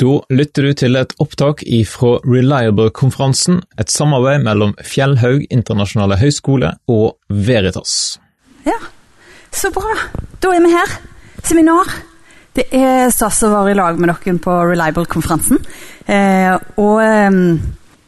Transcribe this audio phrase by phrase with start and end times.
[0.00, 7.18] Da lytter du til et opptak ifra Reliable-konferansen, et samarbeid mellom Fjellhaug internasjonale høgskole og
[7.28, 8.16] Veritas.
[8.64, 8.78] Ja,
[9.52, 9.92] så bra.
[10.40, 10.94] Da er vi her.
[11.44, 11.92] Seminar.
[12.56, 15.60] Det er stas å være i lag med dere på Reliable-konferansen.
[16.08, 17.36] Eh, og eh,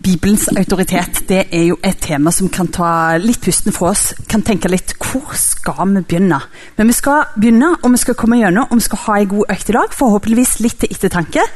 [0.03, 4.09] Bibelens autoritet det er jo et tema som kan ta litt pusten fra oss.
[4.29, 6.41] Kan tenke litt hvor skal vi begynne?
[6.79, 9.53] Men vi skal begynne, og vi skal komme gjennom, og vi skal ha en god
[9.55, 9.95] økt i dag.
[9.99, 11.47] Forhåpentligvis litt til ettertanke.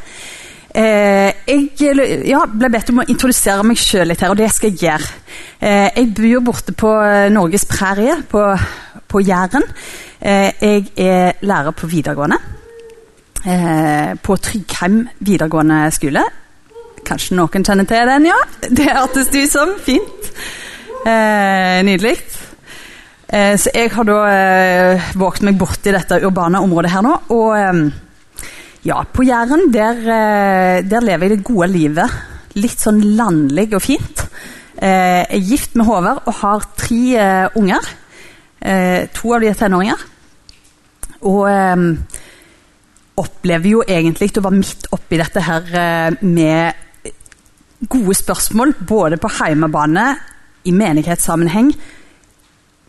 [0.76, 4.70] Eh, jeg ja, ble bedt om å introdusere meg sjøl litt her, og det skal
[4.70, 5.10] jeg gjøre.
[5.58, 6.92] Eh, jeg bor borte på
[7.32, 8.44] Norges prærie, på,
[9.08, 9.66] på Jæren.
[10.20, 12.38] Eh, jeg er lærer på videregående.
[13.46, 16.24] Eh, på Tryggheim videregående skole.
[17.06, 18.38] Kanskje noen kjenner til den, ja?
[18.66, 19.76] Det hørtes ut som.
[19.86, 20.32] Fint.
[21.06, 22.16] Eh, nydelig.
[23.26, 27.14] Eh, så jeg har da eh, våget meg borti dette urbane området her nå.
[27.34, 27.94] og
[28.86, 32.12] ja, på Jæren der, eh, der, lever jeg det gode livet.
[32.54, 34.22] Litt sånn landlig og fint.
[34.76, 37.88] Eh, jeg er gift med Håvard og har tre uh, unger.
[39.16, 40.00] To av de er tenåringer.
[41.28, 41.44] Og
[43.16, 46.85] opplever jo egentlig å være midt oppi dette her med
[47.80, 48.74] gode spørsmål.
[48.88, 50.08] Både på heimebane,
[50.66, 51.70] i menighetssammenheng,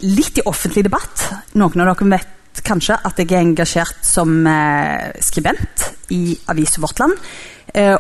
[0.08, 1.28] litt i offentlig debatt.
[1.58, 7.02] Noen av dere vet kanskje at jeg er engasjert som eh, skribent i avisa Vårt
[7.04, 7.18] Land.
[7.74, 7.96] Eh,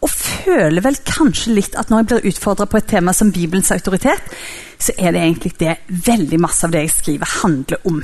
[0.00, 3.72] og føler vel kanskje litt at når jeg blir utfordra på et tema som Bibelens
[3.74, 4.32] autoritet,
[4.80, 5.74] så er det egentlig det
[6.06, 8.00] veldig masse av det jeg skriver, handler om.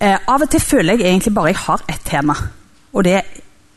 [0.00, 2.38] Eh, av og til føler jeg egentlig bare jeg har ett tema,
[2.94, 3.20] og det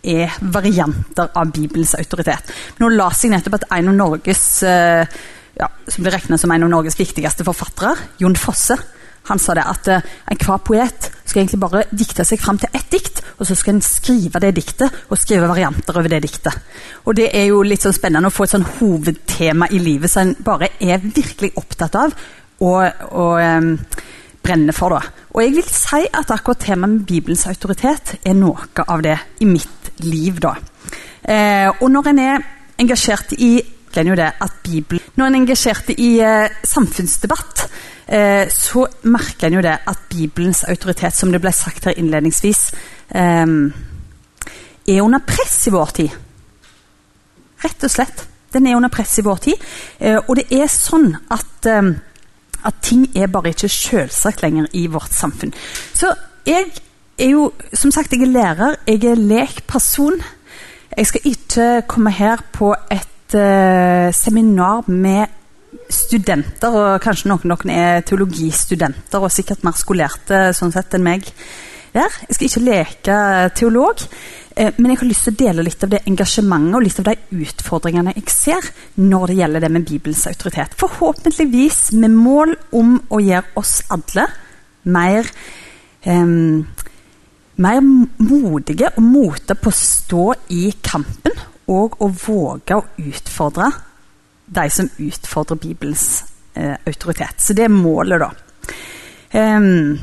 [0.07, 2.53] er varianter av Bibelens autoritet.
[2.79, 5.17] Nå leste jeg nettopp at en av Norges eh,
[5.57, 8.77] ja, som blir som en av Norges viktigste forfattere, Jon Fosse,
[9.27, 12.87] han sa det at uh, enhver poet skal egentlig bare dikte seg fram til ett
[12.93, 16.55] dikt, og så skal en skrive det diktet og skrive varianter over det diktet.
[17.03, 20.29] Og Det er jo litt sånn spennende å få et sånn hovedtema i livet som
[20.29, 22.15] en bare er virkelig opptatt av
[22.63, 23.73] og, og um,
[24.47, 24.95] brenner for.
[24.95, 25.23] da.
[25.35, 29.49] Og jeg vil si at akkurat temaet med Bibelens autoritet er noe av det i
[29.49, 30.39] mitt liv.
[30.39, 30.55] da.
[31.23, 32.45] Eh, og når en er
[32.79, 33.57] engasjert i
[33.97, 37.63] jo det at Bibelen, Når en er engasjert i eh, samfunnsdebatt,
[38.07, 42.71] eh, så merker en jo det at Bibelens autoritet, som det ble sagt her innledningsvis,
[43.09, 43.47] eh,
[44.87, 46.09] er under press i vår tid.
[47.63, 48.27] Rett og slett.
[48.53, 49.65] Den er under press i vår tid.
[49.99, 51.91] Eh, og det er sånn at, eh,
[52.67, 55.53] at ting er bare ikke selvsagt lenger i vårt samfunn.
[55.95, 56.11] Så
[56.47, 56.67] jeg
[57.17, 60.19] er jo, som sagt, jeg er lærer, jeg er lekperson.
[60.97, 65.25] Jeg skal ikke komme her på et uh, seminar med
[65.89, 71.27] studenter, og kanskje noen, noen er teologistudenter og sikkert mer skolerte sånn sett enn meg
[71.97, 72.17] der.
[72.27, 73.19] Jeg skal ikke leke
[73.57, 74.03] teolog,
[74.55, 77.09] eh, men jeg har lyst til å dele litt av det engasjementet og litt av
[77.09, 78.71] de utfordringene jeg ser
[79.01, 80.77] når det gjelder det med Bibelens autoritet.
[80.79, 84.27] Forhåpentligvis med mål om å gjøre oss alle
[84.87, 85.27] mer
[86.05, 86.65] um,
[87.57, 91.33] mer modige og mote på å stå i kampen
[91.73, 93.71] og å våge å utfordre
[94.45, 96.23] de som utfordrer Bibelens
[96.55, 97.41] uh, autoritet.
[97.41, 98.29] Så det er målet, da.
[99.33, 99.97] Um,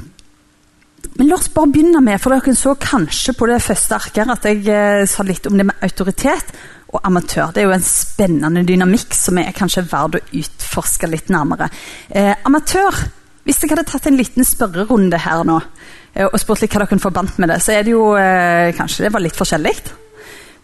[1.15, 4.47] men la oss bare begynne med, for dere så kanskje på det første arket at
[4.49, 6.55] jeg eh, sa litt om det med autoritet
[6.95, 7.53] og amatør.
[7.55, 11.71] Det er jo en spennende dynamikk som er kanskje verdt å utforske litt nærmere.
[12.11, 13.05] Eh, amatør
[13.45, 16.97] Hvis jeg hadde tatt en liten spørrerunde her nå eh, og spurt litt hva dere
[16.97, 19.75] forbandt med det, så er det jo eh, kanskje det var litt forskjellig.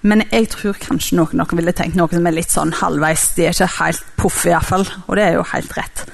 [0.09, 3.27] Men jeg tror kanskje noen, noen ville tenkt noe som er litt sånn halvveis.
[3.37, 4.87] De er ikke helt proffe, iallfall.
[5.11, 6.07] Og det er jo helt rett.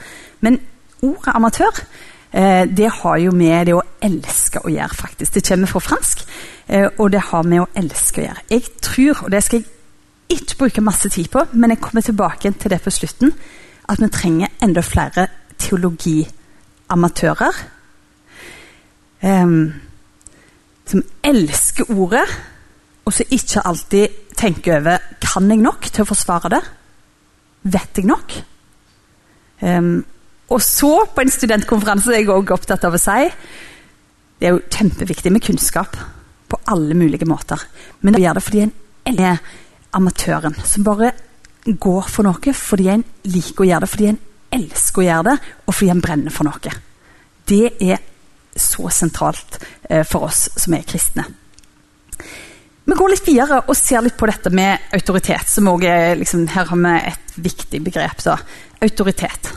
[0.42, 0.58] Men
[1.06, 1.84] ordet amatør
[2.32, 5.34] eh, det har jo med det å elske å gjøre, faktisk.
[5.34, 6.24] Det kommer fra fransk,
[6.68, 8.44] eh, og det har med å elske å gjøre.
[8.50, 9.66] Jeg tror, og det skal jeg
[10.28, 13.32] ikke bruke masse tid på, men jeg kommer tilbake til det på slutten,
[13.88, 15.28] at vi trenger enda flere
[15.58, 17.54] teologiamatører.
[19.20, 19.46] Eh,
[20.86, 22.28] som elsker ordet
[23.06, 26.62] og som ikke alltid tenker over kan jeg nok til å forsvare det.
[27.70, 28.34] Vet jeg nok?
[29.62, 30.04] Um,
[30.52, 33.30] og så, på en studentkonferanse, er jeg også opptatt av å si
[34.36, 35.96] det er jo kjempeviktig med kunnskap
[36.46, 37.62] på alle mulige måter.
[38.04, 39.40] Men å gjøre det fordi en er
[39.96, 41.14] amatøren som bare
[41.66, 44.20] går for noe fordi en liker å gjøre det, fordi en
[44.58, 46.76] elsker å gjøre det, og fordi en brenner for noe.
[47.46, 48.04] Det er
[48.56, 49.58] så sentralt
[49.88, 51.26] eh, for oss som er kristne.
[52.86, 55.48] Vi går litt videre og ser litt på dette med autoritet.
[55.50, 58.20] som også er, liksom, Her har vi et viktig begrep.
[58.22, 58.36] Så.
[58.80, 59.50] Autoritet.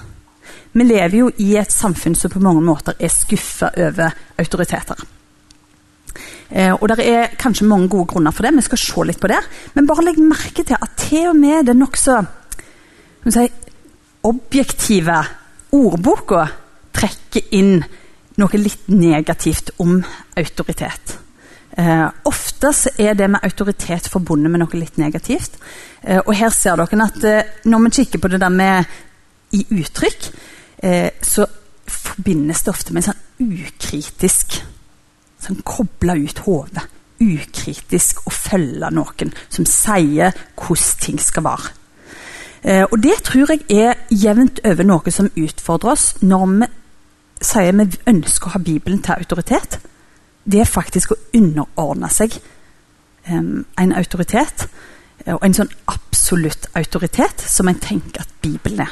[0.72, 5.00] Vi lever jo i et samfunn som på mange måter er skuffa over autoriteter.
[6.50, 9.30] Eh, og det er kanskje mange gode grunner for det, vi skal se litt på
[9.32, 9.40] det.
[9.76, 12.20] Men bare legg merke til at til og med den nokså
[13.30, 13.48] si,
[14.30, 15.22] objektive
[15.76, 16.46] ordboka
[16.96, 17.80] trekker inn
[18.40, 20.00] noe litt negativt om
[20.40, 21.18] autoritet.
[21.78, 25.60] Eh, ofte er det med autoritet forbundet med noe litt negativt.
[26.02, 28.90] Eh, og her ser dere at eh, når vi kikker på det der med
[29.56, 30.30] i uttrykk,
[30.84, 31.46] eh, så
[31.90, 34.62] forbindes det ofte med en sånn ukritisk
[35.40, 36.84] Sånn Kobla ut hodet.
[37.20, 41.72] Ukritisk å følge noen som sier hvordan ting skal være.
[42.64, 46.70] Eh, og det tror jeg er jevnt over noe som utfordrer oss når vi
[47.40, 49.80] sier vi ønsker å ha Bibelen til autoritet.
[50.44, 54.68] Det er faktisk å underordne seg eh, en autoritet,
[55.30, 58.92] og en sånn absolutt autoritet, som en tenker at Bibelen er.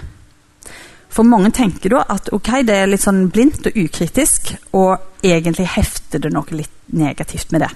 [1.17, 5.65] For mange tenker da at ok, det er litt sånn blindt og ukritisk, og egentlig
[5.73, 7.71] hefter det noe litt negativt med det.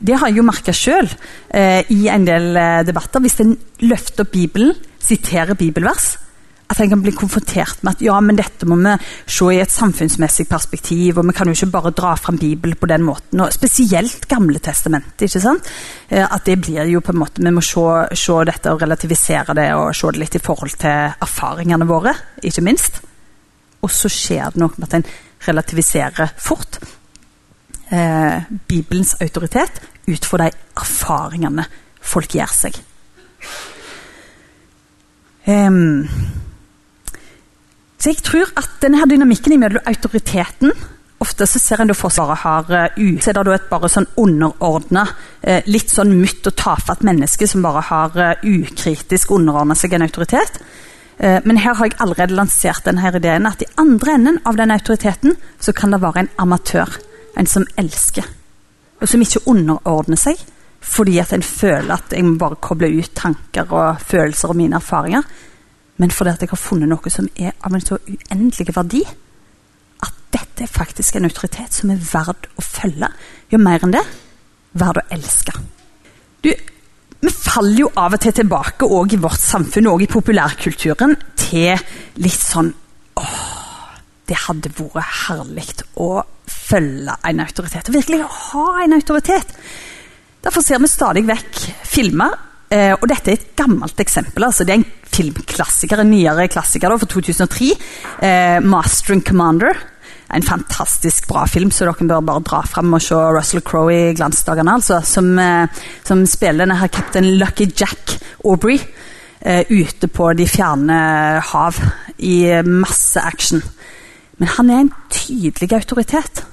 [0.00, 3.24] Det har jeg jo merka sjøl eh, i en del eh, debatter.
[3.24, 3.54] Hvis en
[3.84, 6.12] løfter Bibelen, siterer bibelvers,
[6.70, 8.92] at en kan bli konfrontert med at ja, men dette må vi
[9.26, 12.86] se i et samfunnsmessig perspektiv, og vi kan jo ikke bare dra fram Bibelen på
[12.90, 13.40] den måten.
[13.42, 15.26] og Spesielt Gamle testamentet.
[15.26, 15.70] ikke sant?
[16.08, 19.54] Eh, at det blir jo på en måte, Vi må se, se dette og relativisere
[19.54, 23.00] det og se det litt i forhold til erfaringene våre, ikke minst.
[23.82, 25.06] Og så skjer det noe med at en
[25.48, 26.78] relativiserer fort
[27.90, 31.66] eh, Bibelens autoritet ut fra de erfaringene
[32.00, 32.78] folk gjør seg.
[35.46, 36.06] Um,
[38.00, 40.72] så jeg tror at denne her dynamikken mellom autoriteten
[41.20, 45.02] Ofte så ser en for seg har uh, Så er det et bare sånn underordna,
[45.44, 50.06] uh, litt sånn mutt og tafatt menneske som bare har uh, ukritisk underordna seg en
[50.06, 50.62] autoritet.
[51.20, 55.34] Men her har jeg allerede lansert denne ideen at i andre enden av den autoriteten
[55.60, 56.94] så kan det være en amatør.
[57.36, 58.24] En som elsker.
[59.02, 60.40] Og som ikke underordner seg
[60.80, 64.80] fordi at en føler at jeg må bare koble ut tanker og følelser og mine
[64.80, 65.28] erfaringer
[66.00, 69.02] men fordi at jeg har funnet noe som er av en så uendelig verdi
[70.00, 73.10] at dette er faktisk en autoritet som er verd å følge.
[73.52, 74.04] Jo mer enn det
[74.80, 75.52] verd å elske.
[76.40, 76.50] Du,
[77.20, 81.76] vi faller jo av og til tilbake også i vårt samfunn og i populærkulturen til
[82.22, 82.70] litt sånn
[83.20, 83.40] åh,
[84.30, 85.66] det hadde vært herlig
[86.00, 86.12] å
[86.48, 87.92] følge en autoritet.
[87.92, 89.52] Virkelig å ha en autoritet.
[90.40, 92.38] Derfor ser vi stadig vekk filmer
[92.70, 94.44] Uh, og dette er et gammelt eksempel.
[94.46, 97.70] altså Det er en filmklassiker, en nyere klassiker da, fra 2003.
[97.74, 99.80] Uh, eh, 'Master and Commander'.
[100.30, 104.14] En fantastisk bra film, så dere bør bare dra fram og se Russell Crowe i
[104.14, 104.76] glansdagene.
[104.78, 105.66] Altså, som, eh,
[106.04, 108.78] som, spiller denne her kaptein Lucky Jack Aubrey
[109.70, 111.74] ute på de fjerne hav
[112.18, 113.62] i masse action.
[114.38, 116.44] Men han er en tydelig autoritet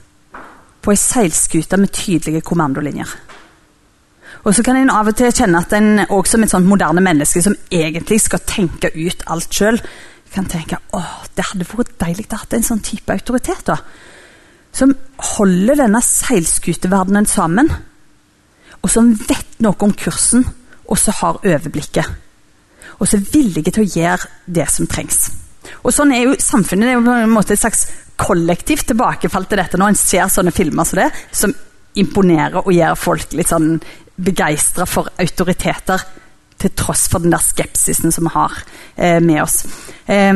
[0.81, 3.26] på ei seilskute med tydelige kommandolinjer.
[4.47, 7.03] Og så kan en av og til kjenne at en også som et sånt moderne
[7.03, 9.79] menneske som egentlig skal tenke ut alt sjøl,
[10.31, 13.65] kan tenke åh, det hadde vært deilig å ha en sånn type autoritet.
[13.67, 13.77] da.
[14.71, 14.93] Som
[15.35, 17.71] holder denne seilskuteverdenen sammen.
[18.83, 20.45] Og som vet noe om kursen,
[20.87, 22.07] og så har overblikket.
[22.99, 25.25] Og så er villige til å gjøre det som trengs.
[25.83, 29.59] Og sånn er jo Samfunnet er jo på en måte et slags kollektivt tilbakefall til
[29.59, 31.53] dette når en ser sånne filmer som det, som
[31.97, 33.75] imponerer og gjør folk litt sånn
[34.17, 36.05] begeistra for autoriteter,
[36.57, 38.53] til tross for den der skepsisen som vi har
[38.95, 39.59] eh, med oss.
[40.09, 40.33] Eh,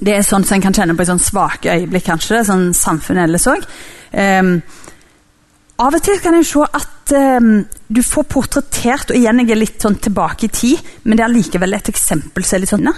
[0.00, 2.44] det er sånn som en kan kjenne på i sånn svake øyeblikk, kanskje.
[2.48, 3.66] sånn samfunnet ellers òg.
[4.16, 4.54] Eh,
[5.80, 7.52] av og til kan jeg se at ehm,
[7.88, 11.32] du får portrettert, og igjen jeg er litt sånn tilbake i tid, men det er
[11.32, 12.90] likevel et eksempel som er litt sånn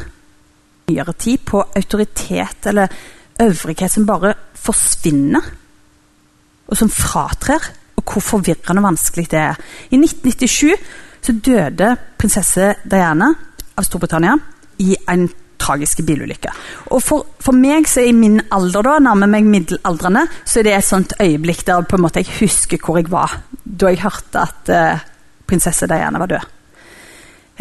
[0.90, 2.90] nyere tid på autoritet eller
[3.42, 5.46] øvrighet som bare forsvinner,
[6.66, 7.70] og som fratrer
[8.02, 9.60] og hvor forvirrende og vanskelig det er.
[9.90, 10.74] I 1997
[11.22, 13.30] så døde prinsesse Diana
[13.78, 14.34] av Storbritannia
[14.82, 15.28] i en
[15.62, 16.50] tragisk bilulykke.
[16.90, 20.74] Og for, for, meg så i min alder, da, nærmer meg middelaldrende, så er det
[20.74, 24.42] et sånt øyeblikk der på en måte jeg husker hvor jeg var da jeg hørte
[24.42, 25.04] at uh,
[25.46, 26.50] prinsesse Diana var død.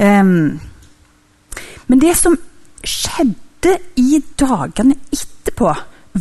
[0.01, 0.57] Um,
[1.87, 2.37] men det som
[2.81, 5.75] skjedde i dagene etterpå,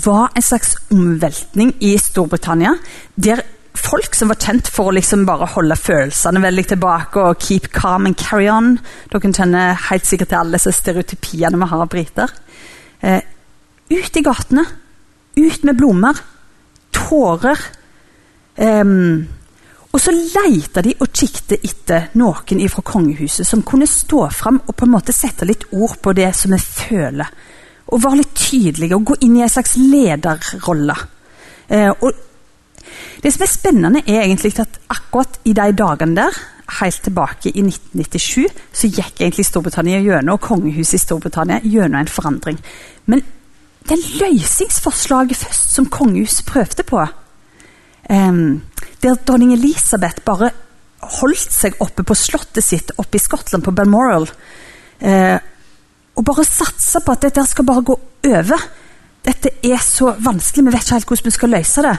[0.05, 2.77] var en slags omveltning i Storbritannia,
[3.17, 3.43] der
[3.81, 8.07] folk som var kjent for å liksom bare holde følelsene veldig tilbake og keep calm
[8.09, 8.77] and carry on.
[9.13, 12.33] Dere kjenner helt sikkert til alle disse stereotypiene vi har av briter.
[13.01, 13.21] Eh,
[13.91, 14.65] ut i gatene.
[15.37, 16.23] Ut med blomster.
[16.95, 17.61] Tårer.
[18.61, 19.29] Um,
[19.91, 24.75] og så leita de og kikket etter noen fra kongehuset som kunne stå fram og
[24.77, 27.31] på en måte sette litt ord på det som vi føler.
[27.91, 30.97] Og være litt tydelige og gå inn i en slags lederrolle.
[31.67, 32.30] Eh, og
[33.23, 36.41] Det som er spennende, er egentlig at akkurat i de dagene der,
[36.79, 42.11] helt tilbake i 1997, så gikk egentlig Storbritannia gjennom, og kongehuset i Storbritannia gjennom en
[42.11, 42.61] forandring.
[43.11, 43.25] Men
[43.89, 47.07] det løsningsforslaget først som kongehuset prøvde på,
[48.11, 48.63] um,
[49.03, 50.53] der dronning Elisabeth bare
[51.19, 54.29] holdt seg oppe på slottet sitt oppe i Skottland, på Balmoral,
[55.03, 55.39] uh,
[56.17, 57.97] og bare satsa på at dette skal bare gå
[58.29, 58.65] over.
[59.25, 61.97] Dette er så vanskelig, vi vet ikke helt hvordan vi skal løse det.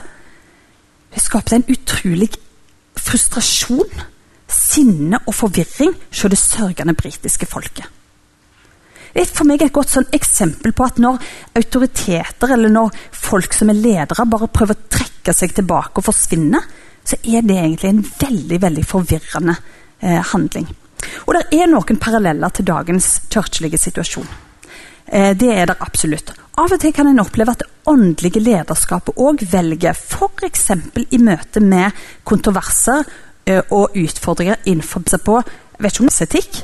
[1.12, 2.30] Det skapte en utrolig
[2.98, 4.04] frustrasjon,
[4.52, 7.88] sinne og forvirring hos det sørgende britiske folket.
[9.12, 11.18] Det er for meg et godt sånn eksempel på at når
[11.60, 16.62] autoriteter eller når folk som er ledere, bare prøver å trekke seg tilbake og forsvinne,
[17.04, 19.56] så er det egentlig en veldig veldig forvirrende
[20.00, 20.70] eh, handling.
[21.26, 24.28] Og det er noen paralleller til dagens kirkelige situasjon.
[25.06, 26.32] Eh, det er det absolutt.
[26.60, 30.66] Av og til kan en oppleve at det åndelige lederskapet òg velger, f.eks.
[31.10, 31.96] i møte med
[32.28, 33.06] kontroverser
[33.46, 35.40] eh, og utfordringer innenfor seg på
[35.82, 36.60] vet ikke om det er etikk,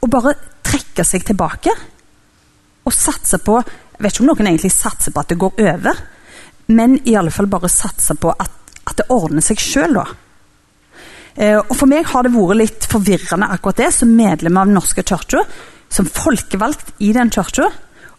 [0.00, 1.72] å bare trekke seg tilbake
[2.86, 3.58] og satse på
[3.98, 6.00] vet ikke om noen egentlig satser på at det går over,
[6.76, 8.52] men i alle fall bare satse på at,
[8.84, 10.06] at det ordner seg sjøl, da.
[11.36, 14.78] Eh, og For meg har det vært litt forvirrende akkurat det, som medlem av Den
[14.78, 15.44] norske kirka,
[15.92, 17.70] som folkevalgt i den kirka,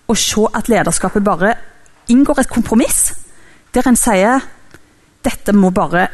[0.07, 1.55] å se at lederskapet bare
[2.07, 3.11] inngår et kompromiss
[3.75, 4.45] der en sier
[5.27, 6.07] dette må bare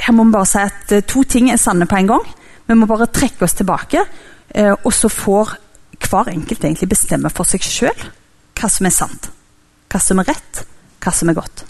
[0.00, 2.26] her må vi bare si at eh, to ting er sanne på en gang.
[2.66, 4.02] Vi må bare trekke oss tilbake,
[4.54, 5.56] eh, og så får
[6.06, 8.04] hver enkelt egentlig bestemme for seg sjøl
[8.56, 9.30] hva som er sant,
[9.92, 10.62] hva som er rett,
[11.00, 11.64] hva som er godt.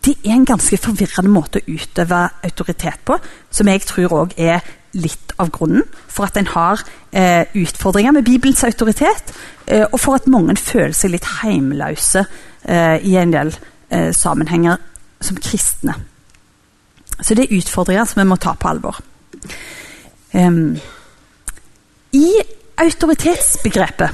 [0.00, 3.18] Det er en ganske forvirrende måte å utøve autoritet på,
[3.50, 6.82] som jeg tror òg er litt av grunnen for at en har
[7.12, 9.34] eh, utfordringer med Bibelens autoritet,
[9.66, 12.24] eh, og for at mange føler seg litt heimløse
[12.64, 13.52] eh, i en del
[13.90, 14.80] eh, sammenhenger
[15.20, 15.94] som kristne.
[17.20, 19.00] Så det er utfordringer som vi må ta på alvor.
[20.32, 20.76] Um,
[22.12, 22.28] I
[22.80, 24.10] autoritetsbegrepet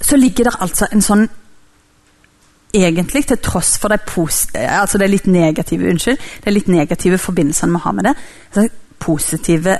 [0.00, 1.26] så ligger det altså en sånn
[2.74, 4.00] Egentlig til tross for de,
[4.58, 8.14] altså de litt negative unnskyld, de litt negative forbindelsene vi har med det,
[8.50, 8.64] altså
[9.04, 9.78] positive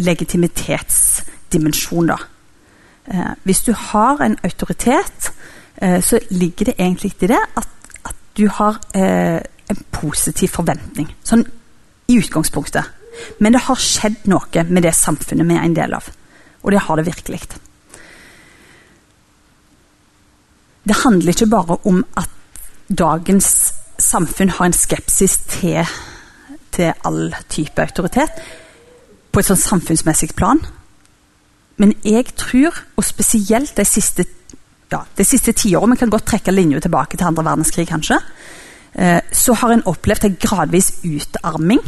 [0.00, 2.16] legitimitetsdimensjon, da.
[3.10, 5.32] Eh, hvis du har en autoritet,
[5.82, 7.68] eh, så ligger det egentlig i det at,
[8.04, 11.14] at du har eh, en positiv forventning.
[11.24, 11.44] Sånn
[12.10, 12.84] i utgangspunktet.
[13.38, 16.06] Men det har skjedd noe med det samfunnet vi er en del av.
[16.62, 17.40] Og det har det virkelig.
[20.84, 22.30] Det handler ikke bare om at
[22.88, 23.50] dagens
[24.00, 25.84] samfunn har en skepsis til,
[26.72, 28.40] til all type autoritet
[29.30, 30.60] på et sånn samfunnsmessig plan.
[31.80, 34.26] Men jeg tror, og spesielt de siste,
[34.92, 38.18] ja, de siste tiårene, vi kan godt trekke linja tilbake til andre verdenskrig, kanskje,
[38.94, 41.80] eh, så har en opplevd en gradvis utarming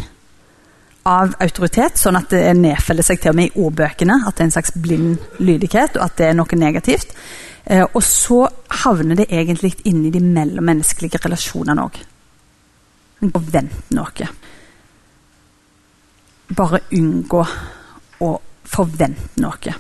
[1.05, 4.49] av autoritet, sånn at det nedfeller seg til og med i ordbøkene at det er
[4.49, 7.13] en slags blind lydighet, og at det er noe negativt.
[7.65, 8.47] Eh, og så
[8.83, 12.01] havner det egentlig inni de mellommenneskelige relasjonene òg.
[13.23, 14.31] Vent noe
[16.57, 17.43] bare unngå
[18.23, 18.31] å
[18.73, 19.75] forvente noe.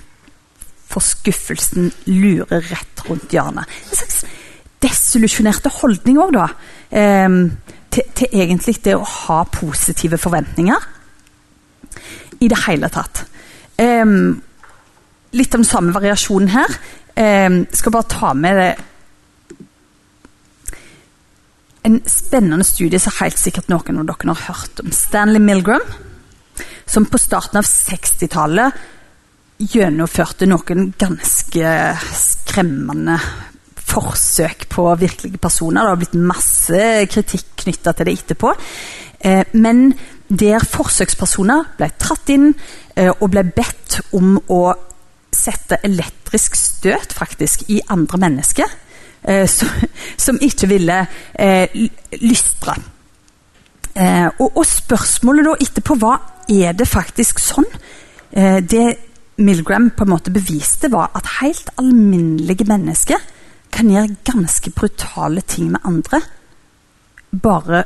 [0.92, 3.68] For skuffelsen lurer rett rundt hjørnet.
[3.90, 4.22] En slags
[4.82, 6.48] desillusjonerte holdning òg, da.
[6.90, 7.38] Eh,
[7.92, 10.88] til, til, egentlig det å ha positive forventninger.
[12.42, 13.24] I det hele tatt.
[13.78, 14.16] Eh,
[15.32, 16.80] litt av den samme variasjonen her.
[17.14, 18.72] Eh, skal bare ta med det
[21.82, 24.92] en spennende studie som helt sikkert noen av dere har hørt om.
[24.94, 25.82] Stanley Milgram
[26.86, 28.82] som på starten av 60-tallet
[29.72, 31.72] gjennomførte noen ganske
[32.18, 33.18] skremmende
[33.92, 35.82] forsøk på virkelige personer.
[35.82, 38.54] Det har blitt masse kritikk knytta til det etterpå.
[39.22, 39.92] Eh, men
[40.28, 42.50] der forsøkspersoner ble tatt inn
[42.96, 44.62] eh, og ble bedt om å
[45.32, 48.74] sette elektrisk støt faktisk i andre mennesker
[49.22, 50.98] eh, som, ikke ville
[52.20, 52.76] lystre.
[54.40, 56.20] Og, spørsmålet da etterpå var
[56.50, 57.68] er det faktisk sånn.
[58.32, 58.86] Eh, det
[59.42, 63.18] Milgram på en måte beviste, var at helt alminnelige mennesker
[63.72, 66.20] kan gjøre ganske brutale ting med andre
[67.32, 67.84] bare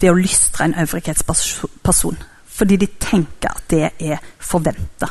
[0.00, 2.18] ved å lystre en øvrighetsperson.
[2.50, 5.08] Fordi de tenker at det er forventa.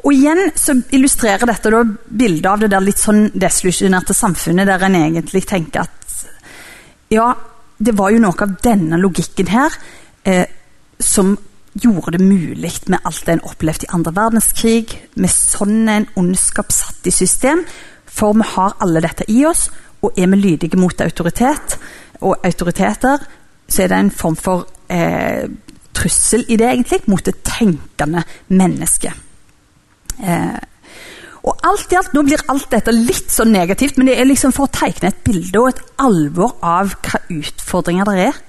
[0.00, 4.86] Og igjen så illustrerer dette da bildet av det der litt sånn desillusjonerte samfunnet, der
[4.86, 6.16] en egentlig tenker at
[7.10, 7.32] ja,
[7.78, 9.76] det var jo noe av denne logikken her
[10.24, 10.46] eh,
[11.00, 11.34] som
[11.78, 16.72] gjorde det mulig med alt det en opplevde i andre verdenskrig, med sånn en ondskap
[16.74, 17.62] satt i system.
[18.10, 19.68] For vi har alle dette i oss,
[20.02, 21.76] og er vi lydige mot autoritet
[22.20, 23.22] og autoriteter,
[23.70, 25.46] så er det en form for eh,
[25.94, 29.14] trussel i det, egentlig, mot det tenkende mennesket.
[30.18, 30.58] Eh,
[31.40, 34.52] og alt i alt, Nå blir alt dette litt sånn negativt, men det er liksom
[34.52, 38.40] for å tegne et bilde og et alvor av hva utfordringer det er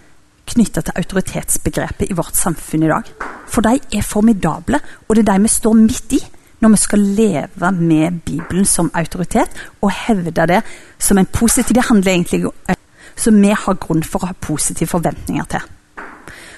[0.47, 3.09] knytta til autoritetsbegrepet i vårt samfunn i dag.
[3.51, 6.21] For de er formidable, og det er de vi står midt i
[6.61, 9.49] når vi skal leve med Bibelen som autoritet
[9.81, 10.59] og hevde det
[11.01, 12.75] som en positiv Det handler egentlig om
[13.15, 15.65] som vi har grunn for å ha positive forventninger til.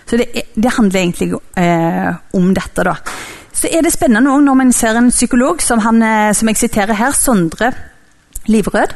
[0.06, 2.98] Så det, det handler egentlig eh, om dette, da.
[3.54, 6.60] Så er det spennende òg når man ser en psykolog som, han, eh, som jeg
[6.62, 7.72] siterer her, Sondre
[8.52, 8.96] Livrød,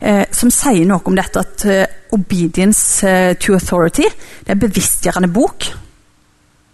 [0.00, 4.64] eh, som sier noe om dette at uh, 'Obedience uh, to Authority' det er en
[4.64, 5.68] bevisstgjørende bok.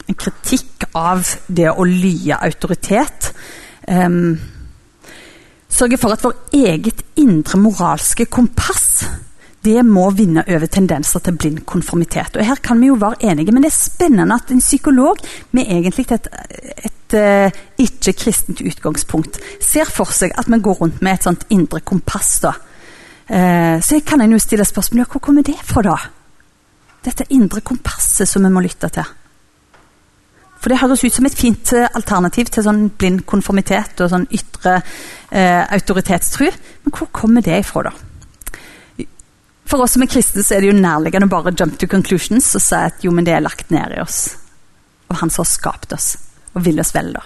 [0.08, 3.32] En kritikk av det å lye autoritet.
[3.88, 4.38] Um,
[5.68, 9.04] sørge for at vår eget indre moralske kompass
[9.62, 12.36] det må vinne over tendenser til blind konformitet.
[12.36, 15.70] Og Her kan vi jo være enige, men det er spennende at en psykolog med
[15.70, 21.14] egentlig et, et, et uh, ikke-kristent utgangspunkt ser for seg at vi går rundt med
[21.14, 22.40] et sånt indre kompass.
[22.42, 22.56] da.
[23.32, 25.96] Uh, så kan en jo stille spørsmål hvor kommer det fra, da?
[27.02, 29.08] Dette indre kompasset som vi må lytte til.
[30.62, 34.28] For det høres ut som et fint uh, alternativ til sånn blind konformitet og sånn
[34.30, 34.80] ytre
[35.32, 36.50] autoritetstru.
[36.84, 39.06] Men hvor kommer det ifra, da?
[39.72, 42.50] For oss som er kristne så er det jo nærliggende å bare jump to conclusions
[42.58, 44.26] og si at jo, men det er lagt ned i oss.
[45.08, 46.10] Og han som har skapt oss
[46.52, 47.22] og vil oss vel, da.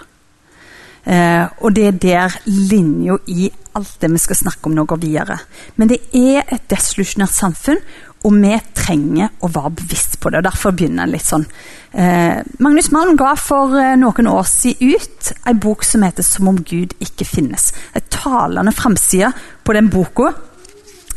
[1.07, 5.01] Eh, og det er der linja i alt det vi skal snakke om nå, går
[5.01, 5.39] videre.
[5.77, 7.79] Men det er et desolusjonert samfunn,
[8.25, 10.41] og vi trenger å være bevisst på det.
[10.41, 11.45] og Derfor begynner jeg litt sånn.
[11.93, 16.47] Eh, Magnus Malm ga for eh, noen år siden ut en bok som heter 'Som
[16.47, 17.71] om Gud ikke finnes'.
[17.93, 19.31] En talende framside
[19.63, 20.33] på den boka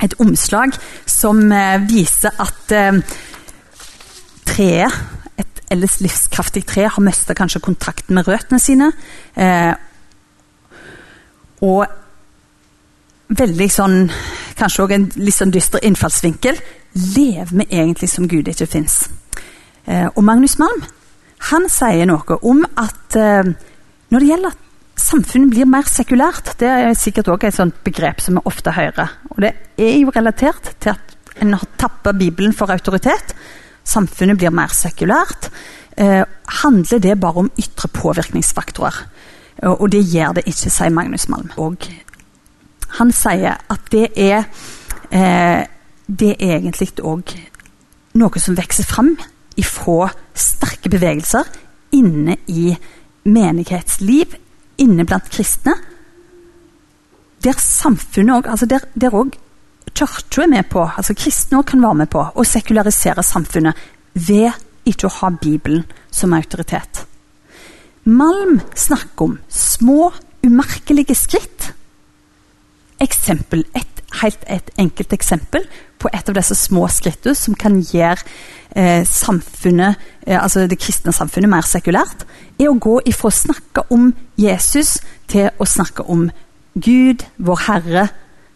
[0.02, 0.76] et omslag
[1.09, 3.00] som eh, viser at eh,
[4.49, 5.00] treet,
[5.40, 8.90] et ellers livskraftig tre, har mista kanskje kontakten med røttene sine.
[9.37, 9.73] Eh,
[11.61, 11.85] og
[13.31, 13.99] veldig sånn
[14.61, 16.59] Kanskje òg en litt sånn dyster innfallsvinkel.
[17.14, 19.07] Lever vi egentlig som Gud ikke fins?
[19.88, 20.83] Eh, og Magnus Malm
[21.49, 23.49] han sier noe om at eh,
[24.12, 24.66] når det gjelder at
[25.01, 26.55] samfunnet blir mer sekulært.
[26.61, 29.14] Det er sikkert også et sånt begrep som vi ofte hører.
[29.33, 33.35] Og det er jo relatert til at en har tappa Bibelen for autoritet.
[33.87, 35.49] Samfunnet blir mer sekulært.
[35.97, 36.23] Eh,
[36.62, 39.01] handler det bare om ytre påvirkningsfaktorer?
[39.81, 41.51] Og det gjør det ikke, sier Magnus Malm.
[41.61, 41.85] Og
[42.98, 44.44] han sier at det er
[45.11, 45.66] eh,
[46.11, 47.35] det er egentlig òg
[48.18, 49.12] noe som vokser fram
[49.61, 51.46] ifra sterke bevegelser
[51.94, 52.72] inne i
[53.31, 54.35] menighetsliv,
[54.81, 55.74] inne blant kristne.
[57.44, 59.37] Der samfunnet òg altså Der, der òg
[59.94, 63.76] kirka er med på, altså kristne òg kan være med på, å sekularisere samfunnet
[64.14, 64.50] ved
[64.85, 67.07] ikke å ha Bibelen som autoritet.
[68.05, 70.11] Malm snakker om små,
[70.46, 71.72] umerkelige skritt.
[73.01, 75.65] Eksempel, et, helt et enkelt eksempel
[76.01, 78.25] på et av disse små skrittene som kan gjøre
[78.77, 82.25] eh, samfunnet, eh, altså det kristne samfunnet mer sekulært,
[82.59, 84.11] er å gå ifra å snakke om
[84.41, 84.99] Jesus
[85.31, 86.29] til å snakke om
[86.81, 88.07] Gud, vår Herre.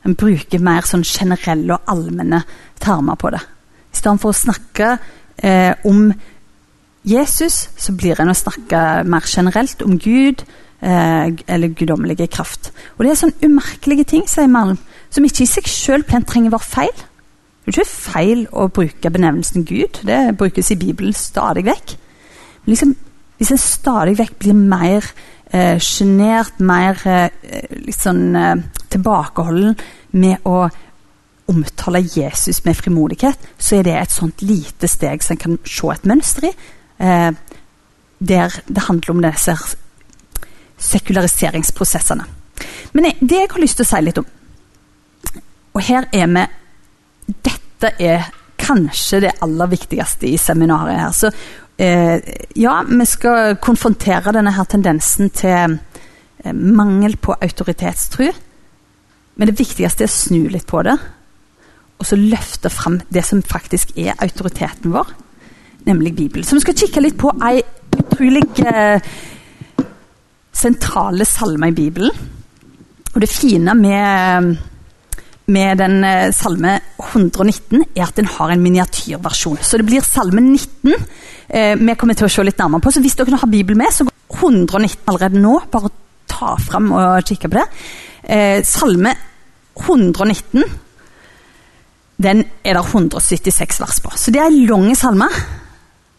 [0.04, 2.42] En bruker mer sånn generelle og allmenne
[2.82, 3.40] termer på det.
[3.94, 4.96] I stedet for å snakke
[5.38, 6.10] eh, om
[7.04, 10.44] Jesus, så blir en å snakke mer generelt om Gud
[10.84, 12.72] eller guddommelige kraft.
[12.98, 14.76] Og Det er sånn umerkelige ting sier Malm,
[15.08, 17.04] som ikke i seg sjøl trenger å være feil.
[17.64, 20.02] Det er ikke feil å bruke benevnelsen Gud.
[20.04, 21.94] Det brukes i Bibelen stadig vekk.
[22.64, 22.92] Men liksom,
[23.38, 25.08] hvis en stadig vekk blir mer
[25.78, 27.30] sjenert, eh, mer eh,
[27.70, 28.56] liksom, eh,
[28.90, 29.76] tilbakeholden
[30.12, 30.68] med å
[31.48, 35.90] omtale Jesus med frimodighet, så er det et sånt lite steg som en kan se
[35.92, 36.52] et mønster i.
[36.98, 37.32] Eh,
[38.20, 39.56] der det handler om disse
[40.84, 42.26] sekulariseringsprosessene.
[42.94, 44.26] Men det jeg har lyst til å si litt om
[45.74, 46.44] Og her er vi
[47.44, 48.28] dette er
[48.60, 51.12] kanskje det aller viktigste i seminaret her.
[51.16, 51.30] Så
[51.80, 52.20] eh,
[52.56, 55.76] ja, vi skal konfrontere denne her tendensen til
[56.44, 58.30] eh, mangel på autoritetstru.
[59.34, 60.94] Men det viktigste er å snu litt på det.
[61.98, 65.12] Og så løfte fram det som faktisk er autoriteten vår,
[65.88, 66.46] nemlig Bibelen.
[66.46, 67.62] Så vi skal kikke litt på ei
[67.94, 69.00] utrolig eh,
[70.54, 72.30] sentrale salmer i Bibelen.
[73.14, 74.54] Og det fine med
[75.46, 79.58] med den eh, salme 119 er at den har en miniatyrversjon.
[79.60, 80.94] Så det blir salme 19
[81.48, 82.94] eh, vi kommer til å se litt nærmere på.
[82.94, 85.58] Så hvis dere har Bibelen med, så går 119 allerede nå.
[85.72, 85.92] Bare
[86.30, 87.66] ta fram og kikke på det.
[88.24, 89.12] Eh, salme
[89.76, 90.64] 119
[92.24, 94.12] den er det 176 vers på.
[94.16, 95.28] Så det er en lang salme.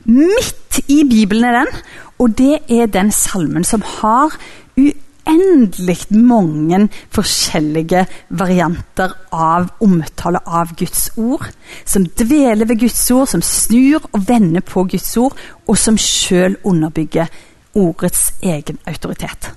[0.06, 1.78] Midt i Bibelen er den,
[2.20, 4.36] og det er den salmen som har
[4.78, 6.80] uendelig mange
[7.16, 11.48] forskjellige varianter av omtale av Guds ord.
[11.86, 15.36] Som dveler ved Guds ord, som snur og vender på Guds ord,
[15.68, 17.28] og som sjøl underbygger
[17.76, 19.52] ordets egen autoritet.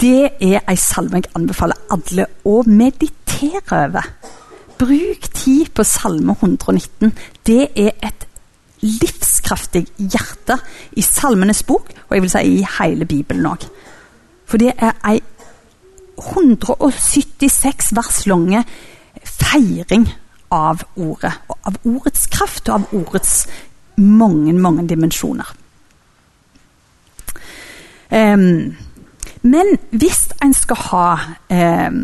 [0.00, 4.06] Det er ei salme jeg anbefaler alle å meditere over.
[4.80, 7.10] Bruk tid på Salme 119.
[7.44, 8.29] Det er et
[8.80, 10.58] livskraftig hjerte
[10.96, 13.66] i Salmenes bok, og jeg vil si i hele Bibelen òg.
[14.48, 15.20] For det er ei
[16.20, 18.64] 176 vers lange
[19.24, 20.08] feiring
[20.50, 21.32] av ordet.
[21.64, 23.46] Av ordets kraft og av ordets
[24.00, 25.56] mange, mange dimensjoner.
[28.10, 28.76] Um,
[29.42, 31.06] men hvis en skal ha
[31.88, 32.00] um,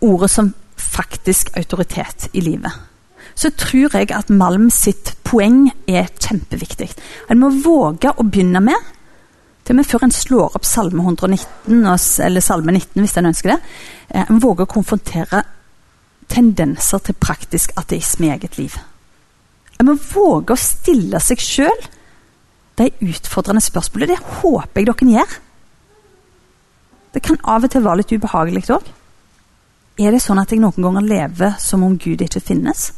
[0.00, 2.72] ordet som faktisk autoritet i livet,
[3.36, 6.88] så tror jeg at Malm sitt poeng er kjempeviktig.
[7.30, 8.92] En må våge å begynne med,
[9.66, 11.84] til og med før en slår opp Salme 119,
[12.24, 13.58] eller Salme 19 hvis en ønsker det,
[14.08, 15.42] eh, en våger å konfrontere
[16.32, 18.76] tendenser til praktisk ateisme i eget liv.
[19.76, 21.88] En må våge å stille seg sjøl
[22.80, 24.14] de utfordrende spørsmålene.
[24.14, 25.40] Det håper jeg dere gjør.
[27.12, 28.88] Det kan av og til være litt ubehagelig òg.
[29.98, 32.90] Er det sånn at jeg noen ganger lever som om Gud ikke finnes?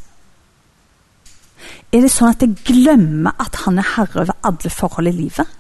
[1.89, 5.55] Er det sånn at jeg glemmer at han er herre over alle forhold i livet?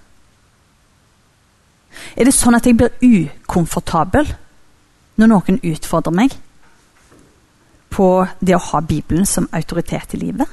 [2.17, 4.29] Er det sånn at jeg blir ukomfortabel
[5.19, 6.37] når noen utfordrer meg
[7.89, 8.09] på
[8.45, 10.47] det å ha Bibelen som autoritet i livet?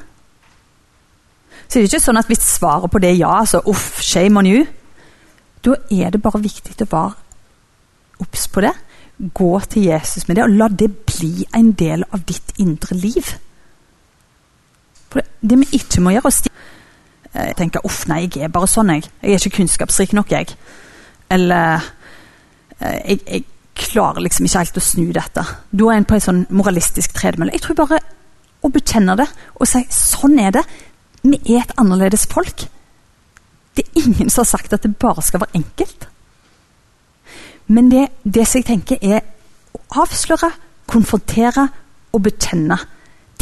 [1.66, 4.40] Så det er ikke sånn at hvis svaret på det er ja, så uff, shame
[4.40, 4.66] on you.
[5.66, 8.76] Da er det bare viktig å være obs på det
[9.16, 13.30] Gå til Jesus med det, og la det bli en del av ditt indre liv.
[15.14, 16.32] For det, vi ikke må gjøre,
[17.36, 19.10] er å tenke uff, nei, jeg er bare sånn, jeg.
[19.22, 20.56] Jeg er ikke kunnskapsrik nok, jeg.
[21.34, 21.84] Eller
[22.80, 25.46] eh, jeg, jeg klarer liksom ikke helt å snu dette.
[25.72, 27.56] Da er en på en sånn moralistisk tredemølle.
[27.58, 28.02] Jeg tror bare
[28.66, 29.28] å bekjenne det
[29.60, 30.64] og si sånn er det.
[31.26, 32.68] Vi er et annerledes folk.
[33.76, 36.08] Det er ingen som har sagt at det bare skal være enkelt.
[37.68, 39.24] Men det, det som jeg tenker er
[39.76, 40.52] å avsløre,
[40.88, 41.68] konfrontere
[42.14, 42.78] og bekjenne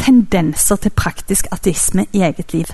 [0.00, 2.72] tendenser til praktisk ateisme i eget liv.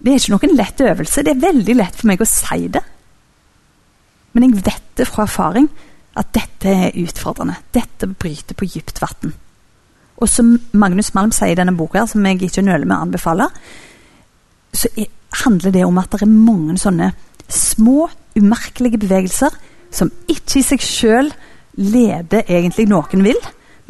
[0.00, 1.22] Det er ikke noen lett øvelse.
[1.22, 2.82] Det er veldig lett for meg å si det.
[4.32, 5.68] Men jeg vet det fra erfaring
[6.18, 7.58] at dette er utfordrende.
[7.74, 9.34] Dette bryter på dypt vann.
[10.20, 13.48] Og som Magnus Malm sier i denne boka, som jeg ikke nøler med å anbefale,
[14.72, 15.08] så er,
[15.44, 17.12] handler det om at det er mange sånne
[17.50, 19.54] små, umerkelige bevegelser
[19.90, 21.32] som ikke i seg sjøl
[21.80, 23.38] leder egentlig noen vil,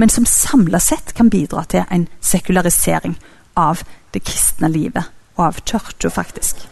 [0.00, 3.18] men som samla sett kan bidra til en sekularisering
[3.60, 3.82] av
[4.14, 5.04] det kristne livet,
[5.36, 6.62] og av kirka, faktisk.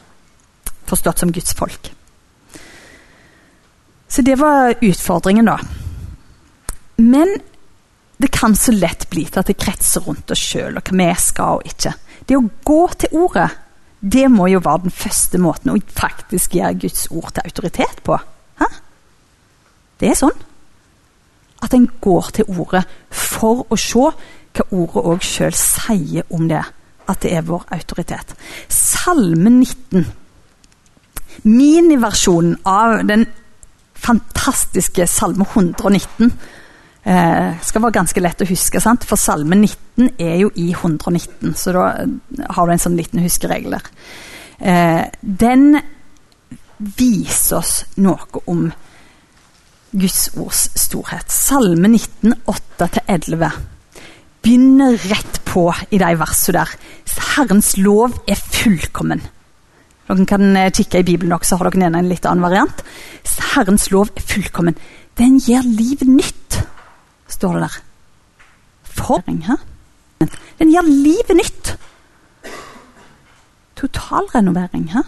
[0.88, 1.90] Forstått som Guds folk.
[4.08, 5.58] Så det var utfordringen, da.
[6.96, 7.36] Men
[8.16, 11.12] det kan så lett bli til at det kretser rundt oss sjøl, og hva vi
[11.20, 11.92] skal og ikke.
[12.24, 13.50] Det å gå til ordet,
[14.00, 18.16] det må jo være den første måten å faktisk gjøre Guds ord til autoritet på.
[18.64, 18.72] Hæ?
[20.00, 20.47] Det er sånn
[21.62, 24.10] at en går til ordet for å se
[24.58, 26.62] hva ordet òg sjøl sier om det.
[27.08, 28.34] At det er vår autoritet.
[28.68, 30.06] Salme 19.
[31.48, 33.24] Miniversjonen av den
[33.98, 36.32] fantastiske Salme 119
[37.04, 39.06] eh, skal være ganske lett å huske, sant?
[39.08, 41.54] for Salme 19 er jo i 119.
[41.56, 41.86] Så da
[42.54, 43.88] har du en sånn liten huskeregel der.
[44.58, 45.80] Eh, den
[46.78, 48.68] viser oss noe om
[49.92, 51.30] Guds ords storhet.
[51.32, 53.50] Salme 19, 8-11
[54.42, 56.74] begynner rett på i de versene der.
[57.34, 59.22] Herrens lov er fullkommen.
[60.08, 62.84] Dere kan eh, kikke i Bibelen også, så har dere en litt annen variant.
[63.54, 64.78] Herrens lov er fullkommen.
[65.18, 66.60] Den gir livet nytt,
[67.28, 67.78] står det der.
[68.98, 69.58] Forring, hæ?
[70.58, 71.74] Den gir livet nytt.
[73.78, 75.04] Totalrenovering, hæ?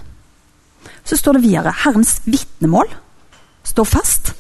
[1.04, 2.92] Så står det videre Herrens vitnemål
[3.66, 4.34] står fast.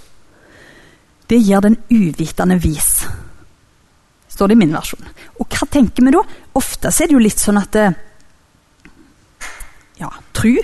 [1.30, 3.06] Det gir den uvitende vis.
[4.28, 5.06] Står det i min versjon.
[5.38, 6.22] Og hva tenker vi da?
[6.58, 7.98] Ofte er det jo litt sånn at eh,
[10.00, 10.56] Ja, tru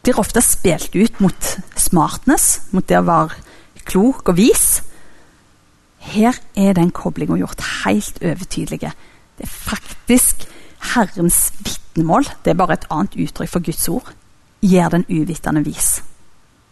[0.00, 3.36] blir ofte spilt ut mot smartness, mot det å være
[3.88, 4.80] klok og vis.
[6.12, 8.92] Her er den koblinga gjort helt overtydelig.
[9.36, 10.46] Det er faktisk
[10.94, 12.28] Herrens vitnemål.
[12.44, 14.12] Det er bare et annet uttrykk for Guds ord.
[14.64, 15.98] Gjør den uvitende vis.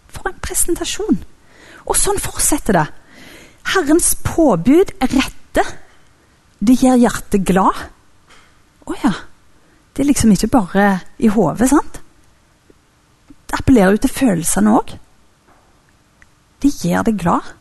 [0.09, 1.21] For en presentasjon!
[1.89, 2.87] Og sånn fortsetter det.
[3.75, 5.65] Herrens påbud er rette,
[6.59, 7.83] det gjør hjertet glad.
[8.89, 9.13] Å ja.
[9.93, 12.01] Det er liksom ikke bare i hodet, sant?
[13.49, 14.93] Det appellerer jo til følelsene òg.
[16.63, 17.55] Det gjør deg glad.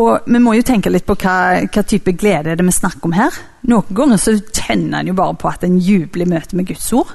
[0.00, 3.10] Og vi må jo tenke litt på hva, hva type glede er det vi snakker
[3.10, 3.34] om her.
[3.68, 6.86] Noen ganger så kjenner en jo bare på at en jubler i møte med Guds
[6.96, 7.10] ord.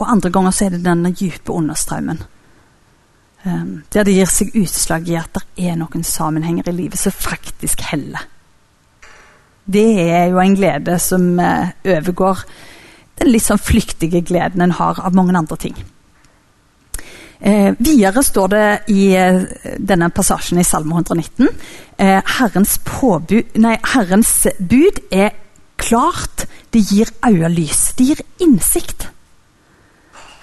[0.00, 2.20] Og andre ganger så er det denne dype understrømmen.
[3.40, 7.14] Um, der det gir seg utslag i at det er noen sammenhenger i livet som
[7.14, 8.26] faktisk heller.
[9.64, 12.44] Det er jo en glede som uh, overgår
[13.20, 15.80] den litt sånn flyktige gleden en har av mange andre ting.
[17.40, 19.46] Eh, videre står det i eh,
[19.80, 21.46] denne passasjen i Salme 119
[21.96, 25.32] eh, Herrens, påbud, nei, Herrens bud er
[25.80, 26.44] klart,
[26.76, 27.94] det gir øyelys.
[27.96, 29.08] Det gir innsikt.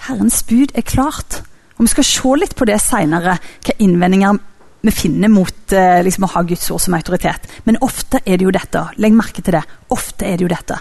[0.08, 1.44] Herrens bud er klart.
[1.78, 4.38] Og Vi skal se litt på det seinere, hva innvendinger
[4.80, 7.48] vi finner mot eh, liksom, å ha Guds ord som autoritet.
[7.66, 8.84] Men ofte er det jo dette.
[9.02, 9.64] Legg merke til det.
[9.94, 10.78] Ofte er det jo dette.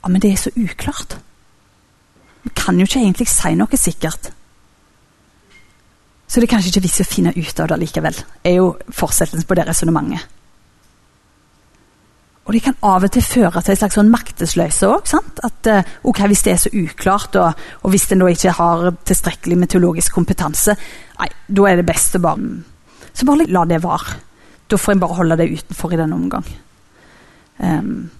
[0.00, 1.16] Ja, Men det er så uklart.
[2.42, 4.30] Vi kan jo ikke egentlig si noe sikkert.
[6.30, 8.20] Så det er kanskje ikke vits å finne ut av det likevel.
[8.44, 10.28] er jo fortsettelsen på det resonnementet.
[12.48, 15.12] Og det kan av og til føre til en slags sånn maktesløse òg.
[15.46, 15.68] At
[16.08, 20.74] ok, hvis det er så uklart, og, og hvis en ikke har tilstrekkelig meteorologisk kompetanse,
[21.20, 22.48] nei, da er det best å bare
[23.12, 24.16] Så bare la det være.
[24.70, 26.46] Da får en bare holde det utenfor i denne omgang.
[27.58, 28.10] Um,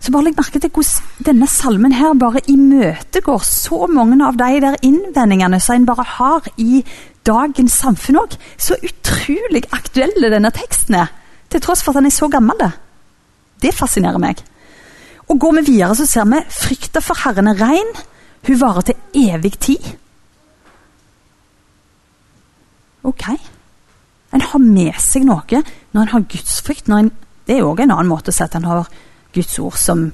[0.00, 4.60] så bare legg merke til hvordan denne salmen her bare imøtegår så mange av de
[4.64, 6.80] der innvendingene som en bare har i
[7.28, 8.36] dagens samfunn òg.
[8.56, 11.12] Så utrolig aktuelle denne teksten er,
[11.52, 12.56] til tross for at den er så gammel.
[12.60, 12.70] Det,
[13.62, 14.40] det fascinerer meg.
[15.30, 17.92] Og Går vi videre, så ser vi frykta for Herren er rein.
[18.46, 19.92] Hun varer til evig tid.
[23.06, 23.28] Ok.
[24.34, 26.90] En har med seg noe når en har gudsfrykt.
[26.90, 27.12] En,
[27.46, 28.90] det er òg en annen måte å si at en har
[29.34, 30.08] Guds ord som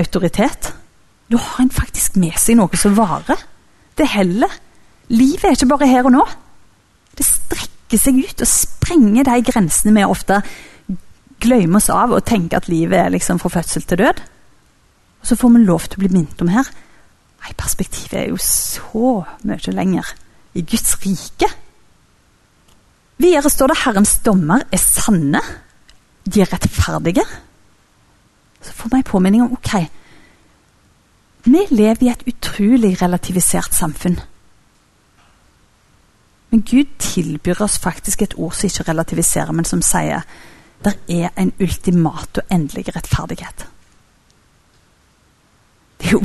[0.00, 0.72] autoritet.
[1.32, 3.40] Da har en faktisk med seg noe som varer.
[3.96, 4.52] Det heller.
[5.12, 6.24] Livet er ikke bare her og nå.
[7.16, 10.40] Det strekker seg ut og sprenger de grensene vi ofte
[11.42, 14.22] glemmer oss av og tenke at livet er liksom fra fødsel til død.
[15.20, 16.68] Og så får vi lov til å bli minnet om her.
[17.44, 20.14] Nei, perspektivet er jo så mye lenger.
[20.54, 21.48] I Guds rike.
[23.20, 25.42] Videre står det Herrens dommer er sanne.
[26.24, 27.24] De er rettferdige.
[28.64, 29.74] Så får vi en påminning om ok,
[31.44, 34.16] vi lever i et utrolig relativisert samfunn.
[36.50, 40.24] Men Gud tilbyr oss faktisk et ord som ikke relativiserer, men som sier
[40.84, 43.66] det er en ultimat og endelig rettferdighet.
[46.00, 46.20] Det jo,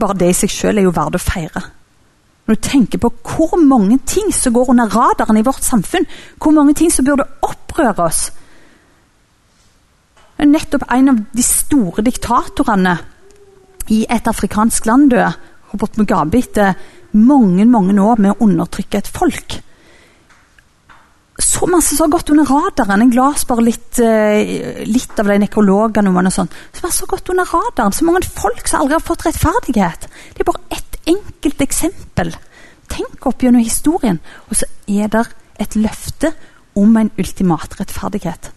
[0.00, 1.64] bare det i seg selv er jo verdt å feire.
[2.44, 6.52] Når du tenker på hvor mange ting som går under radaren i vårt samfunn, hvor
[6.56, 8.26] mange ting som burde opprøre oss
[10.44, 12.94] Nettopp en av de store diktatorene
[13.94, 15.30] i et afrikansk land døde.
[15.72, 16.74] Robert Mugabe, etter
[17.14, 19.56] mange mange år med å undertrykke et folk.
[21.38, 23.02] Så masse som har gått under radaren.
[23.08, 26.50] Jeg las bare litt, uh, litt av de nekrologene og sånn.
[26.72, 27.94] Som har så gått under radaren.
[27.94, 30.06] Så mange folk som aldri har fått rettferdighet.
[30.34, 32.34] Det er bare ett enkelt eksempel.
[32.92, 34.20] Tenk opp gjennom historien.
[34.48, 35.24] Og så er det
[35.58, 36.34] et løfte
[36.78, 38.52] om en ultimat rettferdighet.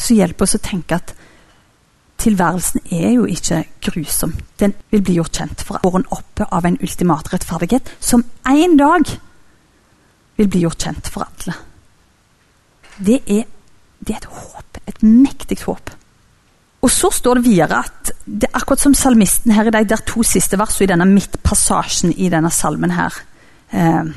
[0.00, 1.16] Så hjelper oss å tenke at
[2.20, 4.34] Tilværelsen er jo ikke grusom.
[4.60, 9.08] Den vil bli gjort kjent for årene oppe av en ultimat rettferdighet som en dag
[10.40, 11.56] vil bli gjort kjent for alle.
[13.00, 13.46] Det er,
[14.00, 14.80] det er et håp.
[14.88, 15.92] Et mektig håp.
[16.80, 20.00] Og så står det videre at det er akkurat som salmisten her i de der
[20.08, 23.18] to siste versene i denne midtpassasjen i denne salmen her
[23.76, 24.08] eh,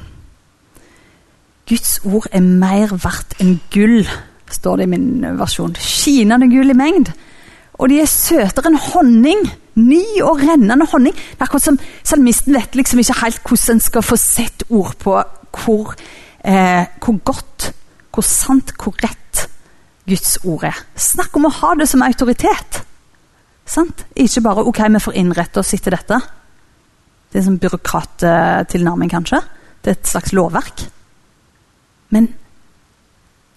[1.68, 4.08] Guds ord er mer verdt enn gull,
[4.52, 5.76] står det i min versjon.
[5.80, 7.14] Skinende gull i mengd.
[7.80, 9.46] Og de er søtere enn honning.
[9.80, 11.16] Ny og rennende honning.
[11.16, 14.92] Det er akkurat som Salmisten vet liksom ikke helt hvordan en skal få sett ord
[15.02, 15.16] på
[15.54, 15.94] hvor,
[16.44, 17.72] eh, hvor godt,
[18.14, 19.48] hvor sant, hvor rett
[20.08, 20.80] Guds ord er.
[21.00, 22.82] Snakk om å ha det som autoritet.
[23.66, 24.06] Sant?
[24.20, 26.20] Ikke bare ok, vi får innrette oss etter dette.
[27.32, 29.40] Det er en sånn byråkrattilnærming, kanskje.
[29.82, 30.86] Det er et slags lovverk.
[32.14, 32.28] Men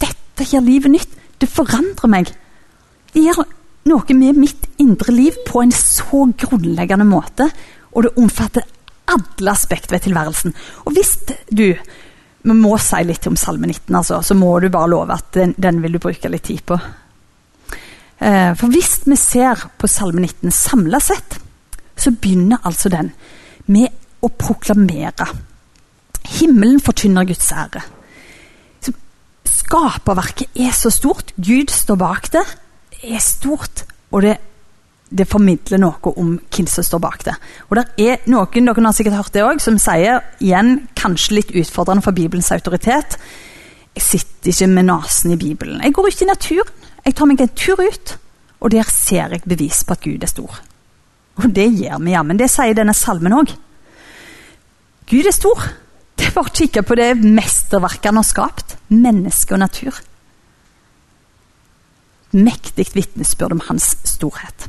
[0.01, 1.19] dette gjør livet nytt.
[1.37, 2.31] Det forandrer meg.
[3.13, 3.43] Det gjør
[3.91, 7.51] noe med mitt indre liv på en så grunnleggende måte.
[7.93, 8.65] Og det omfatter
[9.13, 10.55] alle aspekt ved tilværelsen.
[10.85, 11.17] Og hvis
[11.51, 11.73] du
[12.47, 15.55] vi må si litt om Salme 19, altså, så må du bare love at den,
[15.59, 16.77] den vil du bruke litt tid på.
[18.19, 21.41] Eh, for hvis vi ser på Salme 19 samla sett,
[21.97, 23.11] så begynner altså den
[23.73, 23.91] med
[24.23, 25.27] å proklamere.
[26.39, 27.83] Himmelen forkynner Guds ære.
[29.47, 31.33] skaperverket er så stort.
[31.37, 32.45] Gud står bak det.
[32.95, 33.83] Det er stort.
[34.13, 34.37] Og det,
[35.11, 37.35] det formidler noe om hvem som står bak det.
[37.71, 41.53] Og det er noen dere har sikkert hørt det også, som sier, igjen kanskje litt
[41.55, 43.19] utfordrende for Bibelens autoritet
[43.97, 45.81] Jeg sitter ikke med nesen i Bibelen.
[45.81, 46.73] Jeg går ut i naturen.
[47.07, 48.17] Jeg tar meg en tur ut,
[48.61, 50.59] og der ser jeg bevis på at Gud er stor.
[51.41, 52.37] Og det gjør vi jammen.
[52.37, 53.55] Det sier denne salmen òg.
[55.09, 55.65] Gud er stor.
[56.17, 58.77] Det er bare å kikke på det mesterverket han har skapt.
[58.93, 60.01] Menneske og natur.
[62.37, 64.69] Mektig vitnesbyrd om hans storhet.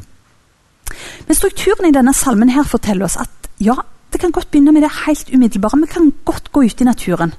[1.27, 3.75] Men strukturen i denne salmen her forteller oss at ja,
[4.11, 5.79] det kan godt begynne med det helt umiddelbare.
[5.81, 7.33] Vi kan godt gå ut i naturen.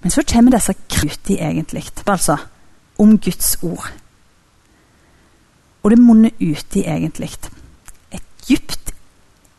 [0.00, 1.84] Men så kommer disse kruti egentlig.
[2.06, 2.38] Altså
[2.98, 3.92] om Guds ord.
[5.82, 7.30] Og det munner ut i egentlig
[8.12, 8.92] et dypt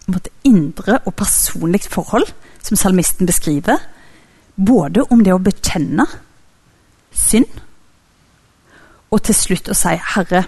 [0.09, 2.27] måtte, indre og personlig forhold,
[2.63, 3.77] som salmisten beskriver.
[4.55, 6.05] Både om det å bekjenne
[7.15, 7.61] synd,
[9.09, 10.43] og til slutt å si 'Herre,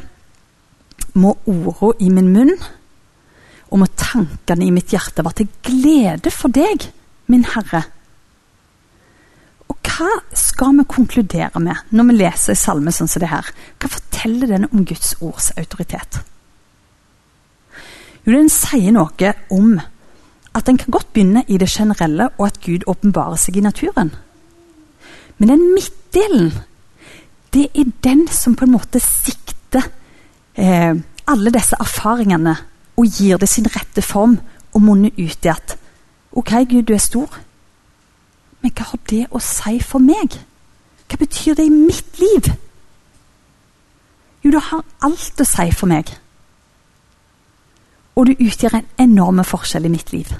[1.13, 2.57] må orda i min munn'
[3.71, 6.89] og må tankene i mitt hjerte være til glede for deg,
[7.31, 7.85] min Herre.
[9.71, 13.47] Og hva skal vi konkludere med når vi leser en salme sånn som det her?
[13.79, 16.19] Hva forteller den om Guds ords autoritet?
[18.25, 19.79] Jo, den sier noe om
[20.51, 24.11] at en kan godt begynne i det generelle, og at Gud åpenbarer seg i naturen.
[25.39, 26.51] Men den midtdelen,
[27.55, 29.87] det er den som på en måte sikter
[30.55, 30.95] eh,
[31.27, 32.55] alle disse erfaringene
[32.97, 34.39] og gir det sin rette form
[34.73, 35.77] og munner ut i at
[36.31, 37.39] OK, Gud, du er stor,
[38.61, 40.37] men hva har det å si for meg?
[41.09, 42.51] Hva betyr det i mitt liv?
[44.41, 46.13] Jo, det har alt å si for meg.
[48.15, 50.31] Og det utgjør en enorm forskjell i mitt liv.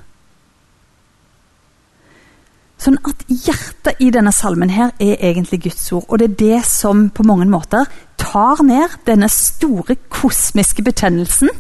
[2.82, 6.08] Sånn at hjertet i denne salmen her er egentlig Guds ord.
[6.10, 7.86] Og det er det som på mange måter
[8.18, 11.52] tar ned denne store kosmiske bekjennelsen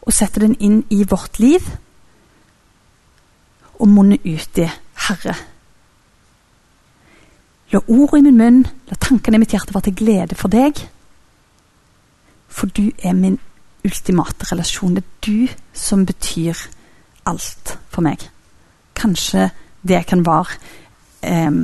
[0.00, 1.64] og setter den inn i vårt liv
[3.80, 4.66] og munner ut i
[5.06, 5.36] Herre.
[7.72, 10.82] La ordet i min munn, la tankene i mitt hjerte være til glede for deg.
[12.50, 13.38] For du er min
[13.86, 14.98] ultimate relasjon.
[14.98, 16.58] Det er du som betyr
[17.30, 18.26] alt for meg.
[18.98, 19.48] Kanskje
[19.82, 20.58] det kan være
[21.48, 21.62] um,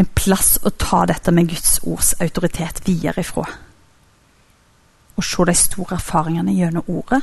[0.00, 3.44] en plass å ta dette med Guds ords autoritet videre ifra
[5.20, 7.20] og se de store erfaringene gjennom ordet,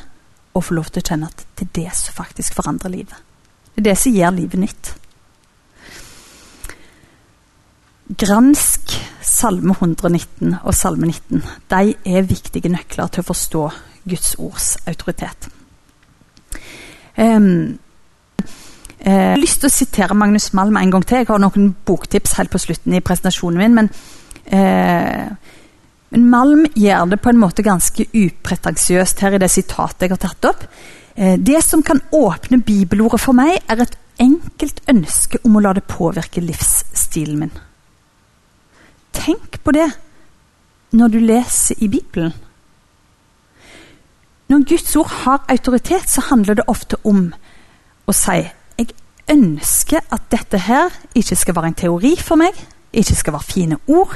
[0.54, 3.18] og få lov til å kjenne at det er det som faktisk forandrer livet.
[3.74, 4.92] Det er det som gjør livet nytt.
[8.18, 11.42] Gransk Salme 119 og Salme 19.
[11.74, 13.64] De er viktige nøkler til å forstå
[14.08, 15.50] Guds ords autoritet.
[17.18, 17.78] Um,
[18.98, 21.22] jeg har lyst til å sitere Magnus Malm en gang til.
[21.22, 23.76] Jeg har noen boktips helt på slutten i presentasjonen min.
[23.78, 23.90] men
[24.46, 25.28] eh,
[26.10, 30.22] men Malm gjør det på en måte ganske upretensiøst her i det sitatet jeg har
[30.24, 30.66] tatt opp.
[31.16, 35.74] Eh, det som kan åpne bibelordet for meg, er et enkelt ønske om å la
[35.76, 37.56] det påvirke livsstilen min.
[39.18, 39.90] Tenk på det
[40.96, 42.32] når du leser i Bibelen.
[44.48, 47.34] Når Guds ord har autoritet, så handler det ofte om
[48.08, 48.40] å si
[49.32, 52.56] ønsker at dette her ikke skal være en teori for meg,
[52.94, 54.16] ikke skal være fine ord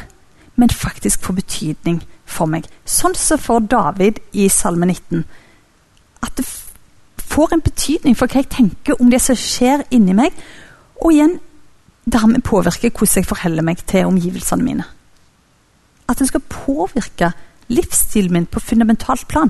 [0.62, 2.68] men faktisk får betydning for meg.
[2.86, 5.24] Sånn som for David i Salme 19.
[6.22, 6.46] At det
[7.32, 10.36] får en betydning for hva jeg tenker om det som skjer inni meg.
[11.02, 11.40] Og igjen
[12.12, 14.86] dermed påvirke hvordan jeg forholder meg til omgivelsene mine.
[16.10, 17.32] At det skal påvirke
[17.72, 19.50] livsstilen min på fundamentalt plan.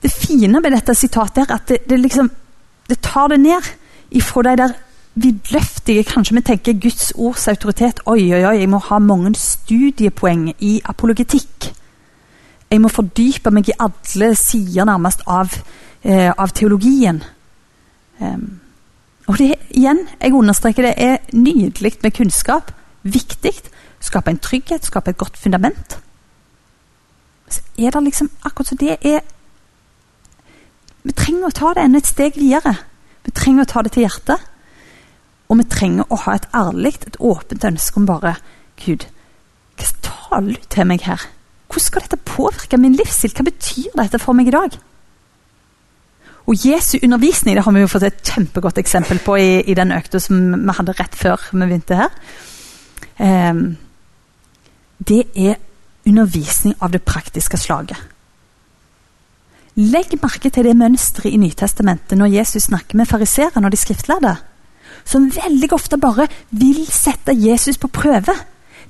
[0.00, 2.30] Det fine med dette sitatet er at det, det, liksom,
[2.88, 3.72] det tar det ned
[4.14, 4.74] ifra de der
[5.14, 6.04] vidløftige.
[6.04, 8.00] Kanskje vi tenker Guds ords autoritet.
[8.06, 11.70] Oi, oi, oi, jeg må ha mange studiepoeng i apologetikk.
[12.70, 15.52] Jeg må fordype meg i alle sider nærmest av,
[16.02, 17.22] eh, av teologien.
[18.20, 18.60] Um,
[19.26, 22.72] og det, igjen, jeg understreker det er nydelig med kunnskap.
[23.02, 23.54] Viktig.
[24.00, 25.98] Skape en trygghet, skape et godt fundament.
[27.48, 29.20] Så er det liksom akkurat så det er
[31.04, 32.74] Vi trenger å ta det enda et steg videre.
[33.24, 34.50] Vi trenger å ta det til hjertet.
[35.48, 38.36] Og vi trenger å ha et ærlig, et åpent ønske om bare
[38.80, 39.04] Gud,
[39.78, 41.20] hva taler du til meg her?
[41.68, 43.32] Hvordan skal dette påvirke min livsstil?
[43.36, 44.76] Hva betyr dette for meg i dag?
[46.44, 49.94] Og Jesu undervisning det har vi jo fått et kjempegodt eksempel på i, i den
[49.96, 52.18] økta som vi hadde rett før vi begynte her.
[53.16, 53.62] Eh,
[55.08, 55.56] det er
[56.04, 57.96] undervisning av det praktiske slaget.
[59.74, 64.36] Legg merke til det mønsteret i Nytestamentet når Jesus snakker med fariseerne og de skriftlærde.
[65.04, 68.34] som veldig ofte bare vil sette Jesus på prøve.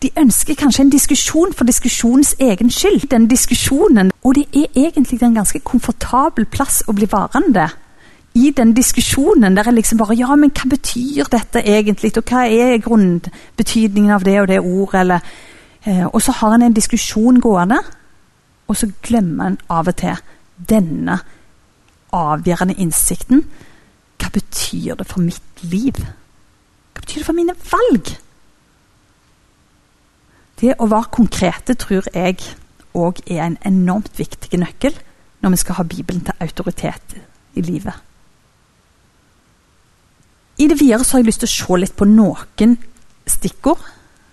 [0.02, 3.10] De ønsker kanskje en diskusjon for diskusjonens egen skyld.
[3.10, 7.68] den diskusjonen, Og det er egentlig en ganske komfortabel plass å bli varende.
[8.34, 12.16] I den diskusjonen der er liksom bare Ja, men hva betyr dette egentlig?
[12.16, 15.00] Og hva er grunnbetydningen av det og det ordet?
[15.00, 15.20] Eller,
[15.86, 17.78] eh, og så har en en diskusjon gående,
[18.68, 20.16] og så glemmer en av og til
[20.56, 21.18] denne
[22.14, 23.44] avgjørende innsikten.
[24.18, 25.98] Hva betyr det for mitt liv?
[25.98, 28.14] Hva betyr det for mine valg?
[30.60, 32.38] Det å være konkrete tror jeg
[32.94, 34.94] òg er en enormt viktig nøkkel
[35.42, 37.16] når vi skal ha Bibelen til autoritet
[37.54, 37.94] i livet.
[40.58, 42.76] I det videre så har jeg lyst til å se litt på noen
[43.26, 43.82] stikkord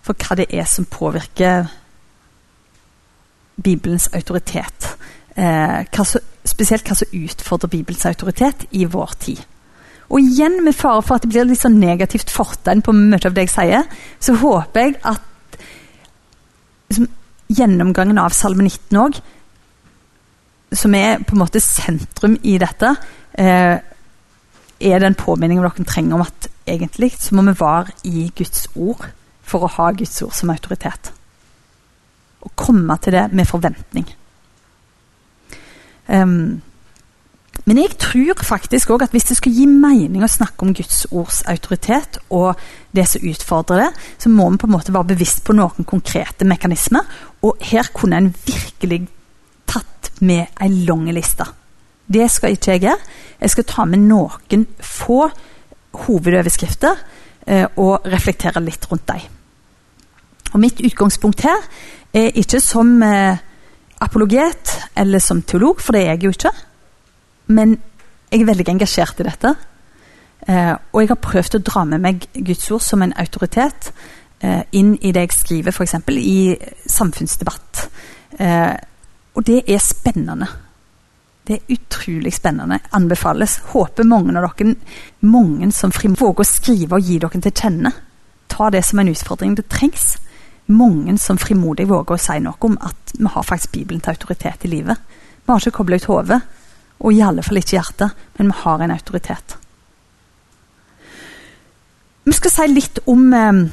[0.05, 1.65] for hva det er som påvirker
[3.61, 4.87] Bibelens autoritet.
[5.35, 9.41] Eh, hva så, spesielt hva som utfordrer Bibelens autoritet i vår tid.
[10.11, 13.35] Og igjen med fare for at det blir litt sånn negativt fortegn på mye av
[13.35, 13.85] det jeg sier,
[14.19, 15.55] så håper jeg at
[16.91, 17.07] liksom,
[17.47, 19.21] gjennomgangen av Salme 19 òg,
[20.75, 22.91] som er på en måte sentrum i dette,
[23.39, 23.77] eh,
[24.81, 28.67] er den påminningen påminning dere trenger om at egentlig så må vi være i Guds
[28.75, 29.05] ord
[29.43, 31.11] for å ha Guds ord som autoritet.
[32.41, 34.07] Og komme til det med forventning.
[36.11, 36.61] Um,
[37.65, 41.03] men jeg tror faktisk også at hvis det skal gi mening å snakke om Guds
[41.11, 42.59] ords autoritet, og
[42.95, 43.89] det som utfordrer det,
[44.23, 47.05] så må vi på en måte være bevisst på noen konkrete mekanismer.
[47.45, 49.03] Og her kunne en virkelig
[49.69, 51.45] tatt med ei lang liste.
[52.11, 53.11] Det skal ikke jeg gjøre.
[53.41, 55.21] Jeg skal ta med noen få
[56.07, 56.97] hovedoverskrifter
[57.47, 59.29] eh, og reflektere litt rundt dem.
[60.51, 61.61] Og Mitt utgangspunkt her
[62.13, 63.39] er ikke som eh,
[64.01, 66.53] apologet eller som teolog, for det er jeg jo ikke.
[67.53, 67.77] Men
[68.31, 69.53] jeg er veldig engasjert i dette.
[70.47, 73.91] Eh, og jeg har prøvd å dra med meg Guds ord som en autoritet
[74.41, 75.95] eh, inn i det jeg skriver, f.eks.
[76.17, 76.55] i
[76.89, 77.83] samfunnsdebatt.
[78.39, 78.73] Eh,
[79.35, 80.47] og det er spennende.
[81.47, 82.79] Det er utrolig spennende.
[82.97, 83.59] Anbefales.
[83.73, 84.75] Håper mange av dere
[85.27, 87.93] mange som våger å skrive og gi dere til kjenne.
[88.51, 89.55] Ta det som en utfordring.
[89.55, 90.15] Det trengs
[90.71, 94.65] mange som frimodig våger å si noe om at vi har faktisk Bibelen til autoritet
[94.65, 94.97] i livet.
[95.41, 96.41] Vi har ikke kobla ut hodet.
[97.01, 99.55] Og i alle fall ikke hjertet, men vi har en autoritet.
[102.29, 103.63] Vi skal si litt om, eh,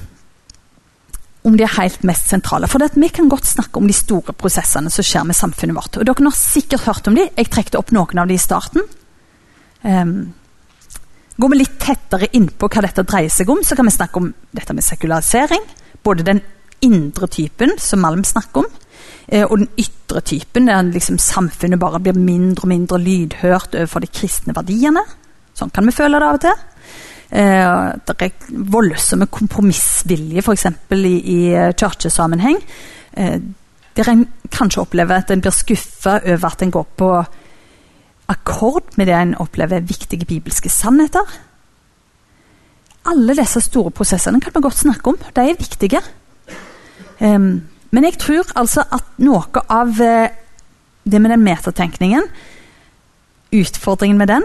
[1.45, 2.67] om det helt mest sentrale.
[2.67, 5.99] For vi kan godt snakke om de store prosessene som skjer med samfunnet vårt.
[5.99, 7.29] Og Dere har sikkert hørt om de.
[7.37, 8.83] Jeg trekte opp noen av de i starten.
[9.85, 10.35] Um,
[11.39, 14.35] går vi litt tettere innpå hva dette dreier seg om, så kan vi snakke om
[14.53, 15.63] dette med sekularisering.
[16.03, 16.41] Både den
[16.85, 18.71] indre typen, som Malm snakker om,
[19.29, 24.01] Eh, og den ytre typen, der liksom samfunnet bare blir mindre og mindre lydhørt overfor
[24.01, 25.03] de kristne verdiene.
[25.57, 26.63] Sånn kan vi føle det av og til.
[27.29, 30.67] Eh, det er voldsomme kompromissvilje, f.eks.
[30.97, 32.63] i, i eh, kirkesammenheng.
[33.99, 37.09] Der en kanskje opplever at en blir skuffa over at en går på
[38.31, 41.27] akkord med det en opplever viktige bibelske sannheter.
[43.11, 45.19] Alle disse store prosessene kan vi godt snakke om.
[45.35, 46.01] De er viktige.
[47.21, 50.31] Um, men jeg tror altså at noe av eh,
[51.09, 52.29] det med den metatenkningen
[53.49, 54.45] Utfordringen med den,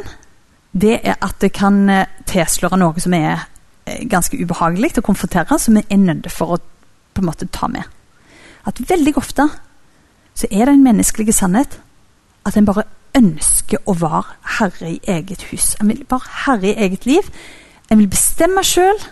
[0.72, 3.42] det er at det kan eh, tilsløre noe som er
[3.86, 6.60] eh, ganske ubehagelig å konfrontere, som vi er nødt for å
[7.14, 7.84] på en måte ta med.
[8.66, 9.50] At veldig ofte
[10.34, 11.76] så er det en menneskelig sannhet
[12.48, 15.74] at en bare ønsker å være herre i eget hus.
[15.82, 17.28] En vil være herre i eget liv.
[17.92, 19.04] En vil bestemme sjøl.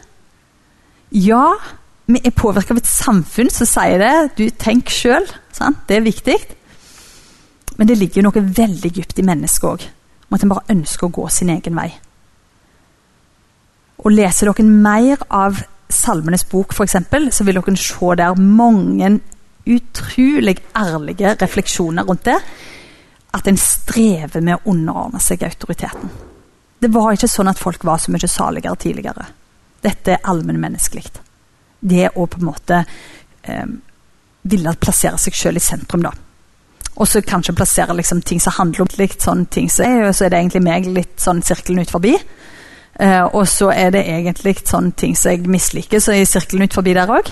[1.12, 1.60] Ja,
[2.10, 4.14] vi er påvirka av et samfunn som sier det.
[4.38, 5.28] Du, tenk sjøl.
[5.88, 6.38] Det er viktig.
[7.78, 9.86] Men det ligger jo noe veldig dypt i mennesket òg.
[10.28, 11.90] Om at en bare ønsker å gå sin egen vei.
[14.02, 16.96] Og Leser dere mer av Salmenes bok, f.eks.,
[17.36, 19.12] så vil dere se der mange
[19.68, 22.38] utrolig ærlige refleksjoner rundt det.
[23.36, 26.14] At en strever med å underordne seg autoriteten.
[26.82, 29.28] Det var ikke sånn at folk var så mye saligere tidligere.
[29.82, 31.12] Dette er allmennmenneskelig
[31.82, 32.84] det å på en måte
[33.44, 33.70] eh,
[34.42, 36.14] ville plassere seg sjøl i sentrum, da.
[37.02, 40.26] Og så kanskje plassere liksom, ting som handler om litt sånn ting som er, så
[40.26, 42.14] er det egentlig meg litt sånn sirkelen ut forbi.
[43.02, 46.76] Eh, og så er det egentlig sånn ting som jeg misliker, så er sirkelen ut
[46.76, 47.32] forbi der òg.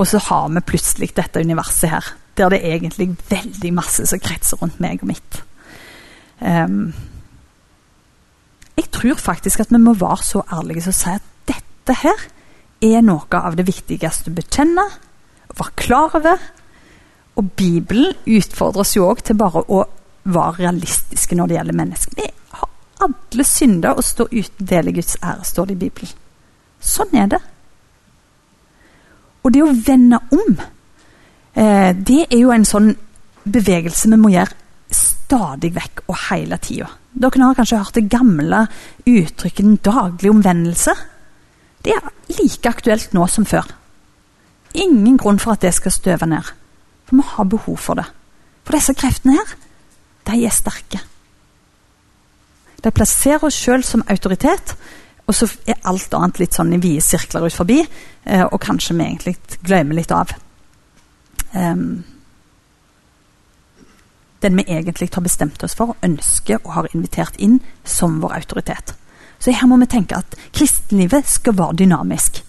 [0.00, 4.22] Og så har vi plutselig dette universet her, der det er egentlig veldig masse som
[4.22, 5.40] kretser rundt meg og mitt.
[6.40, 6.94] Um,
[8.78, 12.22] jeg tror faktisk at vi må være så ærlige som å si at dette her
[12.80, 14.88] er noe av det viktigste å bekjenne
[15.58, 16.38] være klar over.
[17.36, 19.84] Og Bibelen utfordres jo òg til bare å
[20.30, 22.16] være realistiske når det gjelder mennesker.
[22.16, 22.28] Vi
[22.58, 26.16] har alle synder og står uten del i Guds ære, står det i Bibelen.
[26.80, 27.40] Sånn er det.
[29.44, 30.56] Og det å vende om,
[31.54, 32.94] eh, det er jo en sånn
[33.44, 34.56] bevegelse vi må gjøre
[34.90, 36.90] stadig vekk og hele tida.
[37.12, 38.66] Dere har kanskje hørt det gamle
[39.06, 40.96] uttrykket 'den daglige omvendelse'.
[41.84, 42.08] Det er
[42.40, 43.68] like aktuelt nå som før.
[44.74, 46.52] Ingen grunn for at det skal støve ned.
[47.08, 48.06] For vi har behov for det.
[48.64, 49.54] For disse kreftene her,
[50.28, 51.00] de er sterke.
[52.84, 54.76] De plasserer oss sjøl som autoritet,
[55.26, 57.80] og så er alt annet litt sånn i vide sirkler ut forbi,
[58.24, 60.32] eh, og kanskje vi egentlig glemmer litt av.
[61.52, 62.04] Um,
[64.42, 68.94] den vi egentlig har bestemt oss for, ønsker og har invitert inn som vår autoritet.
[69.40, 72.42] Så her må vi tenke at kristenlivet skal være dynamisk.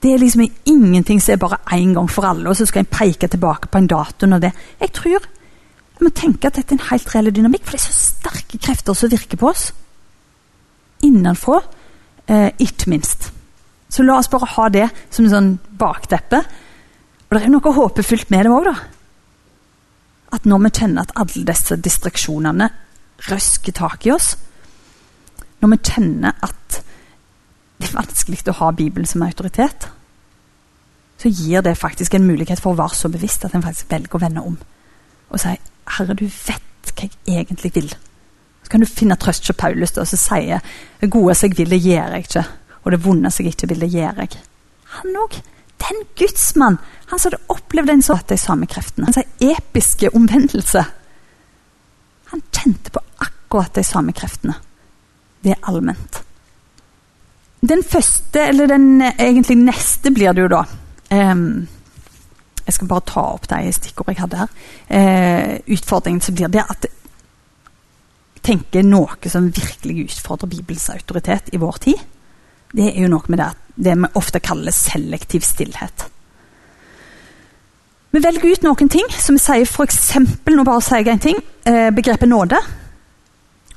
[0.00, 2.92] Det er liksom ingenting som er bare én gang for alle, og så skal en
[2.92, 4.26] peke tilbake på en dato.
[4.26, 4.52] når det.
[4.80, 5.18] Jeg tror
[5.98, 8.58] vi må tenke at dette er en helt reell dynamikk, for det er så sterke
[8.58, 9.72] krefter som virker på oss.
[11.02, 11.60] Innenfra,
[12.28, 13.32] eh, ikke minst.
[13.88, 16.44] Så la oss bare ha det som en sånn bakteppe.
[17.30, 18.74] Og det er noe håpefullt med det òg, da
[20.32, 22.68] at når vi kjenner at alle disse distraksjonene
[23.30, 24.34] røsker tak i oss,
[25.60, 26.80] når vi kjenner at
[27.80, 29.88] det er vanskelig å ha Bibelen som autoritet,
[31.20, 34.16] så gir det faktisk en mulighet for å være så bevisst at en faktisk velger
[34.16, 34.58] å vende om
[35.30, 35.52] og si
[35.86, 37.94] 'Herre, du vet hva jeg egentlig vil'.
[38.62, 40.60] Så kan du finne trøst hos Paulus og så sier
[41.00, 42.48] 'Det gode som jeg vil, det gjør jeg ikke',
[42.84, 44.30] og det vonde som jeg ikke vil, det gjør jeg.
[44.84, 45.42] Han òg
[45.80, 49.06] den gudsmann, han som hadde opplevd en sånn de samme kreftene.
[49.06, 50.84] Han sier episke omvendelse.
[52.32, 54.54] Han kjente på akkurat de samme kreftene.
[55.40, 56.20] Det er allment.
[57.60, 60.62] Den første, eller den egentlig neste, blir det jo da
[61.12, 61.66] um,
[62.66, 64.54] Jeg skal bare ta opp de stikkordene jeg hadde her.
[64.88, 66.88] Uh, utfordringen som blir det at
[68.40, 72.00] tenke noe som virkelig utfordrer Bibels autoritet i vår tid
[72.72, 76.06] det er jo noe med det, det vi ofte kaller selektiv stillhet.
[78.10, 79.98] Vi velger ut noen ting som vi sier f.eks.
[80.50, 81.40] Nå bare sier jeg en ting.
[81.66, 82.58] Eh, begrepet nåde.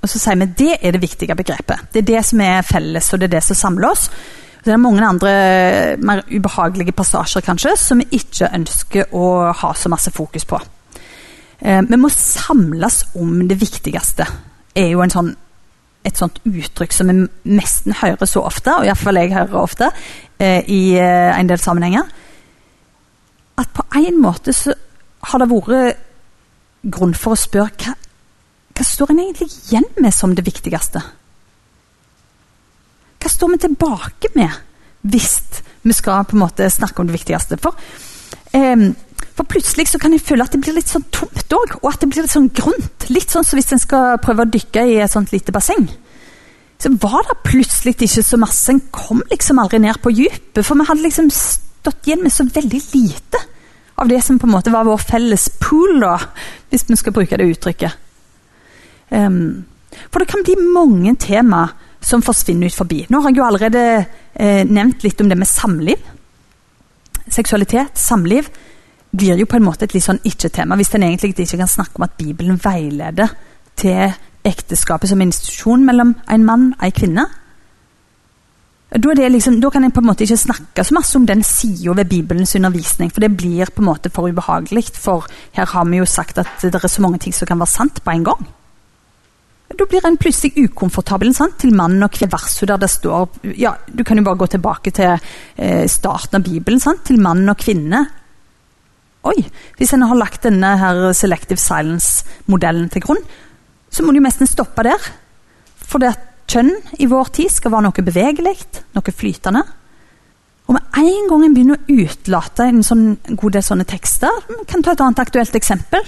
[0.03, 1.87] Og så sier vi det er det viktige begrepet.
[1.93, 4.09] Det er det som er felles, og det er det som samler oss.
[4.63, 5.31] Det er mange andre
[5.99, 10.59] mer ubehagelige passasjer kanskje, som vi ikke ønsker å ha så masse fokus på.
[11.59, 14.27] Eh, vi må samles om det viktigste.
[14.75, 15.35] er jo sånn
[16.03, 19.91] et sånt uttrykk som vi nesten hører så ofte, og iallfall jeg hører ofte,
[20.39, 22.03] eh, i eh, en del sammenhenger.
[23.57, 24.73] At på en måte så
[25.23, 25.97] har det vært
[26.91, 27.93] grunn for å spørre hva,
[28.73, 31.01] hva står en egentlig igjen med som det viktigste?
[33.21, 34.61] Hva står vi tilbake med
[35.03, 37.59] hvis vi skal på en måte snakke om det viktigste?
[37.61, 37.77] For
[38.55, 38.87] eh,
[39.33, 42.03] for plutselig så kan jeg føle at det blir litt sånn tomt òg, og at
[42.03, 43.07] det blir litt sånn grunt.
[43.09, 45.87] Litt sånn som hvis en skal prøve å dykke i et sånt lite basseng.
[46.77, 48.67] Så var det plutselig ikke så masse.
[48.69, 52.45] En kom liksom aldri ned på dypet, for vi hadde liksom stått igjen med så
[52.45, 53.41] veldig lite
[53.97, 56.17] av det som på en måte var vår felles pool, da,
[56.69, 58.02] hvis vi skal bruke det uttrykket.
[59.13, 59.63] Um,
[60.09, 61.67] for det kan bli mange tema
[62.03, 63.05] som forsvinner ut forbi.
[63.09, 63.83] Nå har jeg jo allerede
[64.33, 66.01] eh, nevnt litt om det med samliv.
[67.31, 68.49] Seksualitet, samliv
[69.13, 71.99] blir jo på en måte et litt sånn ikke-tema, hvis en egentlig ikke kan snakke
[71.99, 73.31] om at Bibelen veileder
[73.79, 74.11] til
[74.43, 77.25] ekteskapet som institusjon mellom en mann og en kvinne.
[78.93, 81.95] Da, liksom, da, kan en på en måte ikke snakke så masse om den sida
[81.97, 84.91] ved Bibelens undervisning, for det blir på en måte for ubehagelig.
[84.93, 87.73] For her har vi jo sagt at det er så mange ting som kan være
[87.73, 88.43] sant på en gang.
[89.73, 91.55] Da blir en plutselig ukomfortabel sant?
[91.61, 92.31] til mann og kvinne.
[92.33, 95.15] Verset der det står ja, Du kan jo bare gå tilbake til
[95.57, 96.79] eh, starten av Bibelen.
[96.79, 97.05] Sant?
[97.07, 98.05] Til mann og kvinne
[99.23, 99.37] Oi,
[99.79, 103.21] hvis en har lagt denne her selective silence-modellen til grunn,
[103.87, 104.99] så må du nesten stoppe der.
[105.79, 108.57] For det at kjønn i vår tid skal være noe bevegelig,
[108.97, 109.61] noe flytende.
[110.67, 114.67] Og med en gang en begynner å utlate en sånn god del sånne tekster Vi
[114.71, 116.03] kan ta et annet aktuelt eksempel.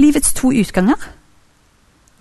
[0.00, 1.04] Livets to utganger.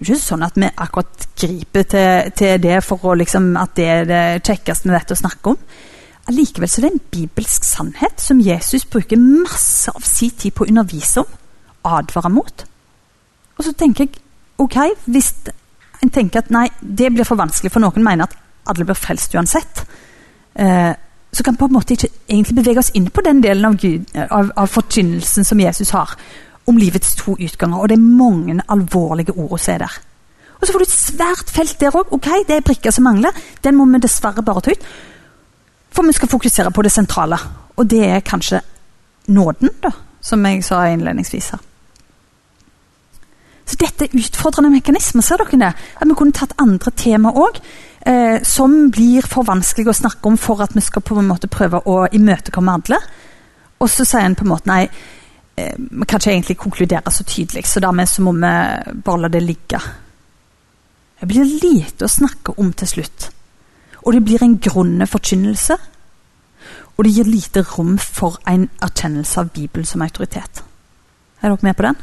[0.04, 3.86] Er ikke sånn at vi akkurat griper til, til det for å liksom, at det
[3.88, 5.62] er det kjekkeste med dette å snakke om.
[6.28, 10.66] Allikevel så er det en bibelsk sannhet som Jesus bruker masse av sin tid på
[10.66, 11.40] å undervise om,
[11.88, 12.66] advare mot.
[13.56, 14.20] Og så tenker jeg
[14.60, 14.78] ok,
[15.08, 15.32] hvis
[16.04, 18.36] en tenker at nei, det blir for vanskelig, for noen mener at
[18.68, 19.86] alle blir frelst uansett,
[20.60, 20.92] eh,
[21.32, 23.80] så kan vi på en måte ikke egentlig bevege oss inn på den delen av,
[23.80, 26.12] Gud, av, av forkynnelsen som Jesus har
[26.68, 29.98] om livets to utganger, og det er mange alvorlige ord å se der.
[30.60, 32.14] Og så får du et svært felt der òg.
[32.16, 33.36] Ok, det er brikker som mangler.
[33.64, 34.86] Den må vi dessverre bare ta ut.
[35.92, 37.38] For vi skal fokusere på det sentrale,
[37.76, 38.62] og det er kanskje
[39.28, 39.92] nåden, da,
[40.22, 41.62] som jeg sa innledningsvis her.
[43.66, 45.72] Så dette er utfordrende mekanismer, ser dere det?
[46.00, 47.60] At vi kunne tatt andre tema òg,
[48.06, 51.48] eh, som blir for vanskelig å snakke om for at vi skal på en måte
[51.48, 53.00] prøve å imøtekomme alle.
[53.80, 54.90] Og så sier en på en måte nei,
[55.56, 58.54] vi kan ikke egentlig konkludere så tydelig, så dermed så må vi
[59.06, 59.80] bare la det ligge.
[61.20, 63.30] Det blir lite å snakke om til slutt.
[64.04, 65.78] Og det blir en grunn forkynnelse.
[66.98, 70.64] Og det gir lite rom for en erkjennelse av Bibelen som autoritet.
[71.42, 72.02] Er dere med på den?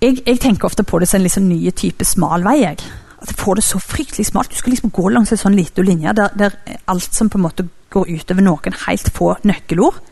[0.00, 2.60] Jeg, jeg tenker ofte på det som en liksom ny type smal vei.
[2.62, 2.78] jeg.
[3.20, 4.50] At jeg får det så fryktelig smalt.
[4.50, 6.56] Du skal liksom gå langs en sånn liten linje der, der,
[6.88, 10.09] alt som på en måte går utover noen helt få nøkkelord, eh,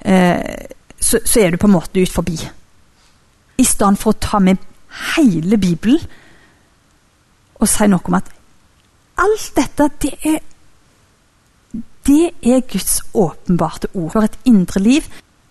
[0.00, 2.36] så, så, er du på en måte ut forbi.
[3.60, 4.60] I stedet for å ta med
[5.14, 6.00] hele Bibelen
[7.60, 8.30] og si noe om at
[9.20, 10.38] alt dette, det er
[12.06, 15.04] det er Guds åpenbarte ord for et indre liv.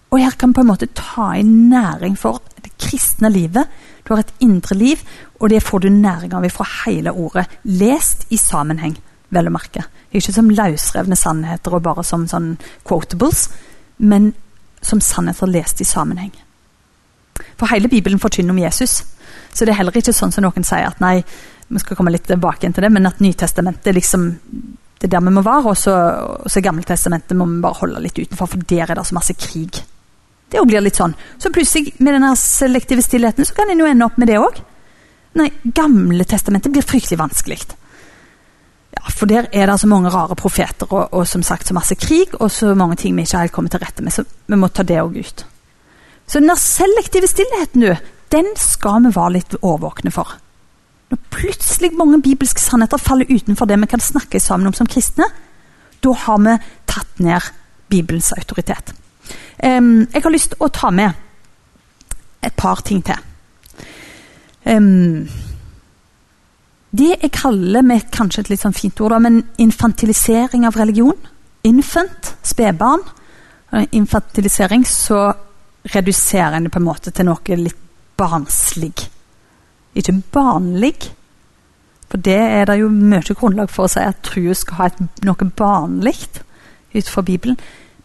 [0.09, 3.69] Og her kan vi på en måte ta inn næring for det kristne livet.
[4.03, 5.03] Du har et indre liv,
[5.39, 7.45] og det får du næring av fra hele ordet.
[7.63, 8.97] Lest i sammenheng,
[9.29, 9.85] vel å merke.
[10.11, 13.49] Ikke som løsrevne sannheter og bare som sånn quotables,
[13.99, 14.31] men
[14.81, 16.31] som sannheter lest i sammenheng.
[17.59, 19.03] For hele Bibelen forkynner om Jesus.
[19.53, 21.19] Så det er heller ikke sånn som noen sier at nei,
[21.69, 24.29] vi skal komme litt tilbake til det, men at Nytestamentet liksom
[24.99, 25.71] det er der vi må være.
[25.71, 25.95] Og så,
[26.43, 29.79] og Gammeltestamentet må vi bare holde litt utenfor, for der er det så masse krig.
[30.49, 31.13] Det blir litt sånn.
[31.39, 34.59] Så plutselig, med den selektive stillheten, så kan en jo ende opp med det òg.
[35.39, 37.61] Nei, Gamle testamentet blir fryktelig vanskelig.
[38.97, 41.95] Ja, For der er det så mange rare profeter og, og, som sagt så masse
[41.95, 44.11] krig og så mange ting vi ikke helt kommer til rette med.
[44.11, 45.45] Så vi må ta det òg ut.
[46.29, 47.95] Så den selektive stillheten, du,
[48.31, 50.35] den skal vi være litt årvåkne for.
[51.09, 55.25] Når plutselig mange bibelske sannheter faller utenfor det vi kan snakke sammen om som kristne,
[56.03, 57.49] da har vi tatt ned
[57.89, 58.93] Bibelens autoritet.
[59.63, 61.17] Um, jeg har lyst til å ta med
[62.45, 63.17] et par ting til.
[64.65, 65.27] Um,
[66.91, 71.17] det jeg kaller med kanskje et litt sånn fint ord, men infantilisering av religion.
[71.69, 73.03] Infant, spedbarn.
[73.93, 75.27] Infantilisering, så
[75.93, 77.85] reduserer en det på en måte til noe litt
[78.19, 78.95] barnslig.
[79.95, 80.95] Ikke barnlig.
[82.09, 85.01] For det er det jo mye grunnlag for å si at troen skal ha et,
[85.27, 86.17] noe barnlig
[86.95, 87.59] utenfor Bibelen.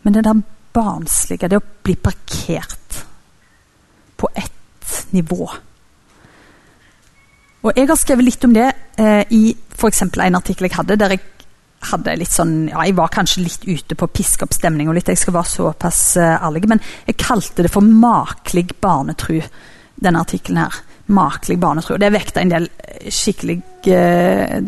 [0.05, 0.43] Men det der
[0.77, 3.05] barnslige, det å bli parkert
[4.21, 5.49] på ett nivå.
[7.65, 8.67] Og Jeg har skrevet litt om det
[9.01, 10.03] eh, i f.eks.
[10.05, 11.23] en artikkel jeg hadde, der jeg
[11.91, 14.97] hadde litt sånn, ja, jeg var kanskje litt ute på å piske opp stemning, og
[14.97, 19.43] litt, jeg skal være såpass uh, ærlig, men jeg kalte det for makelig barnetru,
[20.01, 24.61] denne artikkelen her makelig Og Det vekta en del eh, skikkelig eh,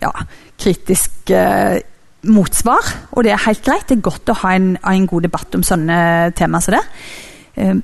[0.00, 0.12] ja,
[0.58, 1.80] kritisk eh,
[2.28, 3.88] motsvar, og det er helt greit.
[3.88, 6.84] Det er godt å ha en, en god debatt om sånne temaer som det.
[7.58, 7.78] Uh,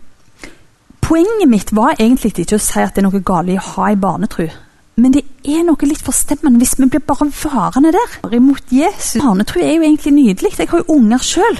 [1.05, 3.91] poenget mitt var egentlig ikke å si at det er noe galt i å ha
[3.93, 4.49] en barnetro.
[4.97, 8.19] Men det er noe litt forstemmende hvis vi blir bare varende der.
[8.37, 9.21] Imot Jesus.
[9.23, 10.55] Barnetro er jo egentlig nydelig.
[10.59, 11.59] Jeg har jo unger sjøl.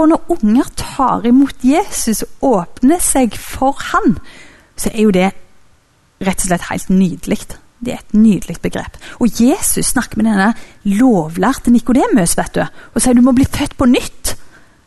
[0.00, 4.16] Og når unger tar imot Jesus og åpner seg for han,
[4.80, 5.28] så er jo det
[6.24, 7.42] rett og slett helt nydelig.
[7.80, 8.96] Det er et nydelig begrep.
[9.20, 10.52] Og Jesus snakker med denne
[10.88, 14.34] lovlærte Nikodemus vet du, og sier du må bli født på nytt.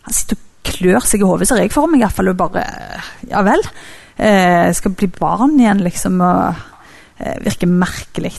[0.08, 2.04] Han sitter og klør seg i hodet, ser jeg for meg.
[2.04, 2.66] Iallfall, og bare
[3.30, 3.64] Ja vel.
[4.18, 6.20] Eh, skal bli barn igjen, liksom.
[6.22, 6.54] og
[7.20, 8.36] eh, Virker merkelig.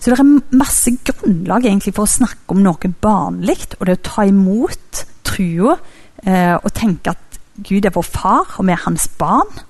[0.00, 4.04] Så det er masse grunnlag egentlig for å snakke om noe barnlig, og det å
[4.06, 5.74] ta imot trua
[6.24, 9.60] eh, og tenke at Gud er vår far, og vi er hans barn.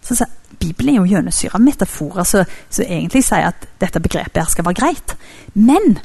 [0.00, 4.48] Så, så Bibelen er jo gjennomsyra av metaforer som egentlig sier at dette begrepet her
[4.48, 5.16] skal være greit.
[5.52, 5.98] Men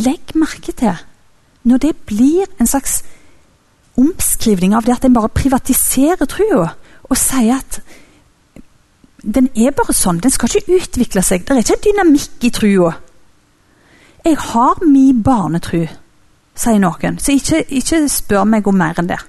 [0.00, 0.94] legg merke til
[1.68, 3.02] når det blir en slags
[3.98, 6.70] omskrivning av det at en bare privatiserer trua
[7.08, 7.80] og sier at
[9.22, 11.44] den er bare sånn, den skal ikke utvikle seg.
[11.46, 12.94] Det er ikke en dynamikk i trua.
[14.24, 15.84] Jeg har min barnetru,
[16.58, 19.20] sier noen, så ikke, ikke spør meg om mer enn det.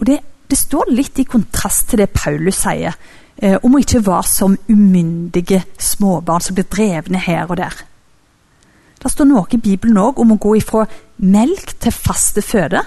[0.00, 2.92] Og det det står litt i kontrast til det Paulus sier
[3.36, 7.80] eh, om å ikke være som umyndige småbarn som blir drevne her og der.
[9.00, 10.84] Det står noe i Bibelen òg om å gå ifra
[11.18, 12.82] melk til faste føde.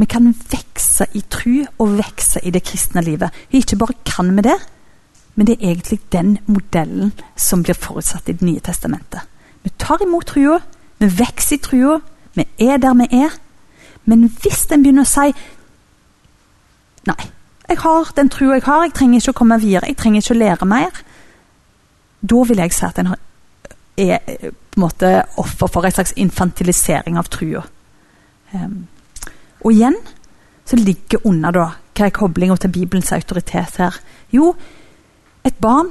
[0.00, 3.30] Vi kan vokse i tru og vokse i det kristne livet.
[3.52, 4.56] Ikke bare kan vi det,
[5.34, 9.20] men det er egentlig den modellen som blir forutsatt i Det nye testamentet.
[9.62, 10.60] Vi tar imot trua,
[10.98, 12.00] vi vokser i trua,
[12.34, 13.30] vi er der vi er.
[14.04, 15.32] Men hvis en begynner å si
[17.06, 17.30] Nei.
[17.70, 20.34] Jeg har den trua jeg har, jeg trenger ikke å komme videre, jeg trenger ikke
[20.34, 21.02] å lære mer.
[22.20, 23.14] Da vil jeg si at en
[23.96, 25.12] er på en måte
[25.42, 27.62] offer for en slags infantilisering av trua.
[28.54, 28.86] Um,
[29.60, 29.96] og igjen
[30.66, 31.66] så ligger under da
[32.00, 33.96] hva er koblinga til Bibelens autoritet her?
[34.32, 34.54] Jo,
[35.44, 35.90] et barn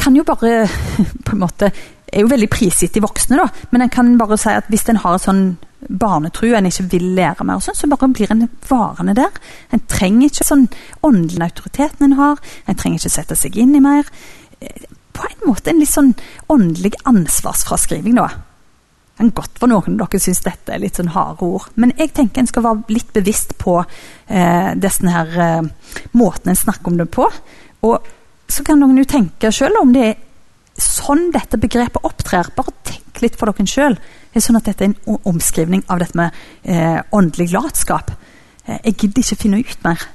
[0.00, 0.66] kan jo bare
[1.26, 1.70] på en måte
[2.12, 3.46] er jo veldig prisgitt de voksne, da.
[3.72, 5.44] Men en kan bare si at hvis en har en sånn
[5.88, 9.38] barnetru en ikke vil lære mer, sånn, så bare blir en varende der.
[9.72, 10.66] En trenger ikke sånn
[11.06, 12.42] åndelig autoriteten en har.
[12.68, 14.10] En trenger ikke sette seg inn i mer.
[15.12, 16.14] På en måte en litt sånn
[16.52, 18.30] åndelig ansvarsfraskriving, da.
[19.12, 21.68] Det er godt for noen av dere syns dette er litt sånn harde ord.
[21.76, 25.68] Men jeg tenker en skal være litt bevisst på eh, denne her eh,
[26.16, 27.28] måten en snakker om det på.
[27.86, 28.08] Og
[28.48, 30.18] så kan noen jo tenke sjøl om det er
[30.80, 32.48] sånn dette begrepet opptrer.
[32.56, 33.98] Bare tenk litt for dere sjøl.
[34.32, 38.14] Det er sånn at dette er en omskrivning av dette med eh, åndelig latskap.
[38.64, 40.06] Eh, jeg gidder ikke finne ut mer.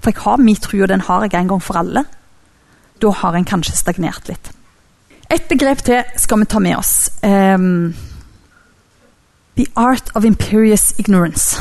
[0.00, 2.04] For jeg har min tro, og den har jeg en gang for alle.
[3.00, 4.50] Da har en kanskje stagnert litt.
[5.30, 7.10] Et begrep til skal vi ta med oss.
[7.22, 7.94] Um,
[9.56, 11.60] the art of imperious ignorance.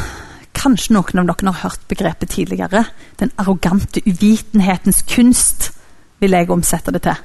[0.57, 2.85] Kanskje noen av dere har hørt begrepet tidligere.
[3.19, 5.71] Den arrogante uvitenhetens kunst,
[6.19, 7.19] vil jeg omsette det til.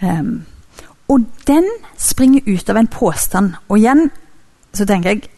[0.00, 0.44] Um,
[1.08, 1.66] og den
[2.00, 3.58] springer ut av en påstand.
[3.68, 4.08] Og igjen
[4.74, 5.28] så tenker jeg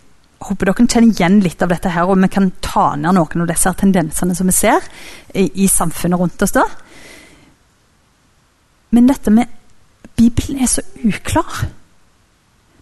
[0.47, 3.49] håper dere kjenner igjen litt av dette her, og vi kan ta ned noen av
[3.51, 4.85] disse tendensene som vi ser
[5.33, 6.55] i, i samfunnet rundt oss.
[6.55, 6.67] da.
[8.91, 9.47] Men dette med
[10.17, 11.67] Bibelen er så uklar.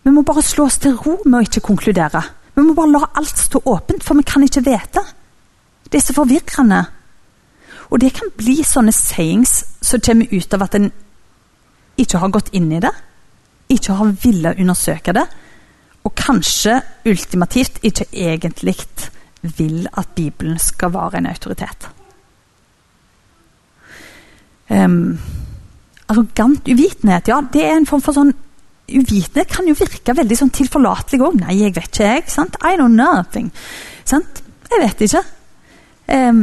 [0.05, 2.23] Vi må bare slå oss til ro med å ikke konkludere.
[2.55, 5.03] Vi må bare la alt stå åpent, for vi kan ikke vite.
[5.91, 6.85] Det er så forvirrende.
[7.91, 10.93] Og det kan bli sånne sayings som kommer ut av at en
[12.01, 12.93] ikke har gått inn i det,
[13.71, 15.25] ikke har villet undersøke det,
[16.05, 18.77] og kanskje ultimativt ikke egentlig
[19.57, 21.89] vil at Bibelen skal være en autoritet.
[24.69, 25.19] Um,
[26.13, 28.35] arrogant uvitenhet, ja, det er en form for sånn
[28.85, 31.39] Uvitenhet kan jo virke veldig sånn tilforlatelig òg.
[31.41, 32.59] 'Nei, jeg vet ikke, jeg.' Sant?
[32.61, 33.49] 'I know nothing.'
[34.05, 34.43] Sant?
[34.69, 35.23] Jeg vet ikke.
[36.13, 36.43] Um,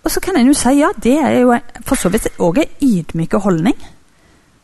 [0.00, 1.52] og så kan en jo si ja, det er jo
[1.84, 3.76] for så vidt òg en ydmyk holdning.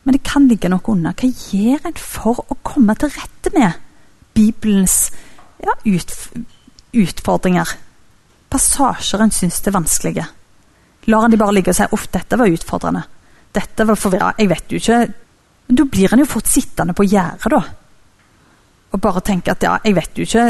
[0.03, 1.13] Men det kan ligge noe under.
[1.13, 3.77] Hva gjør en for å komme til rette med
[4.33, 5.11] Bibelens
[5.61, 6.31] ja, utf
[6.95, 7.75] utfordringer?
[8.49, 10.25] Passasjer en syns er vanskelige.
[11.05, 13.05] Lar en de bare ligge og si 'uff, dette var utfordrende'.
[13.55, 14.33] Dette var forvirra.
[14.39, 14.99] Jeg vet jo ikke
[15.65, 17.61] Men da blir en jo fort sittende på gjerdet, da.
[18.93, 20.43] Og bare tenke at ja, jeg vet jo ikke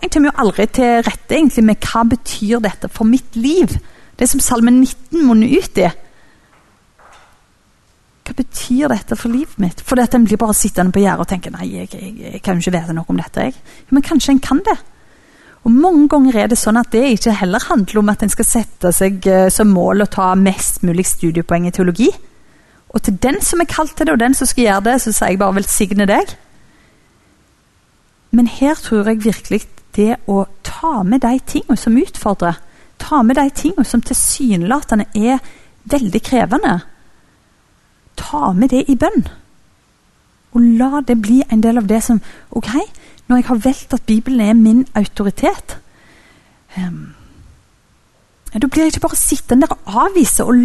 [0.00, 3.74] Jeg kommer jo aldri til rette egentlig med hva betyr dette for mitt liv.
[4.16, 5.88] Det som Salme 19 munner ut i.
[8.24, 9.82] Hva betyr dette for livet mitt?
[9.84, 12.56] Fordi at en blir bare sittende på gjerdet og tenker nei, jeg, jeg, jeg, kan
[12.56, 13.46] jo ikke vite noe om dette.
[13.48, 13.56] jeg.
[13.90, 14.78] Men kanskje en kan det.
[15.66, 18.48] Og Mange ganger er det sånn at det ikke heller handler om at en skal
[18.48, 22.08] sette seg uh, som mål å ta mest mulig studiepoeng i teologi.
[22.90, 25.12] Og til den som er kalt til det, og den som skal gjøre det, så
[25.12, 26.34] sier jeg bare velsigne deg.
[28.34, 29.62] Men her tror jeg virkelig
[29.96, 32.58] det å ta med de tingene som utfordrer,
[32.98, 35.38] ta med de tingene som tilsynelatende er
[35.90, 36.80] veldig krevende,
[38.18, 39.24] ta med det i bønn.
[40.50, 42.18] Og la det bli en del av det som
[42.50, 42.72] Ok,
[43.30, 45.78] når jeg har valgt at Bibelen er min autoritet
[46.76, 47.14] um,
[48.50, 50.56] Da blir jeg ikke bare sittende der og avvise og,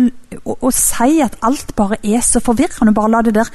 [0.41, 2.95] og, og, si at alt bare er så forvirrende.
[2.97, 3.51] Bare la det der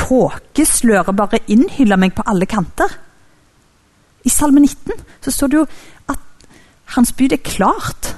[0.00, 2.94] tåkesløret bare innhylle meg på alle kanter.
[4.24, 5.66] I Salme 19 så står det jo
[6.08, 6.48] at
[6.96, 8.14] hans bud er klart.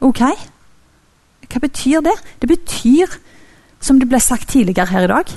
[0.00, 0.24] Ok?
[1.50, 2.16] Hva betyr det?
[2.42, 3.14] Det betyr
[3.80, 5.30] som det ble sagt tidligere her i dag,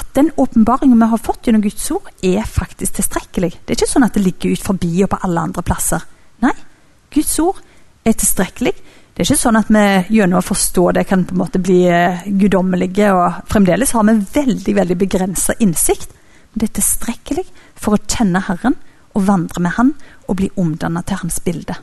[0.00, 3.52] at den åpenbaringen vi har fått gjennom Guds ord, er faktisk tilstrekkelig.
[3.64, 6.04] Det er ikke sånn at det ligger ut forbi og på alle andre plasser.
[6.44, 6.52] Nei,
[7.10, 7.58] Guds ord
[8.06, 8.72] er tilstrekkelig.
[9.20, 11.82] Det er ikke sånn at vi gjennom å forstå det kan på en måte bli
[11.90, 13.10] uh, guddommelige.
[13.12, 16.14] og Fremdeles har vi veldig veldig begrensa innsikt.
[16.50, 17.44] Men det er tilstrekkelig
[17.76, 18.78] for å kjenne Herren
[19.12, 19.92] og vandre med Han
[20.28, 21.76] og bli omdanna til Hans bilde.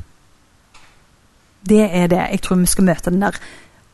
[1.67, 3.37] Det er det jeg tror vi skal møte den der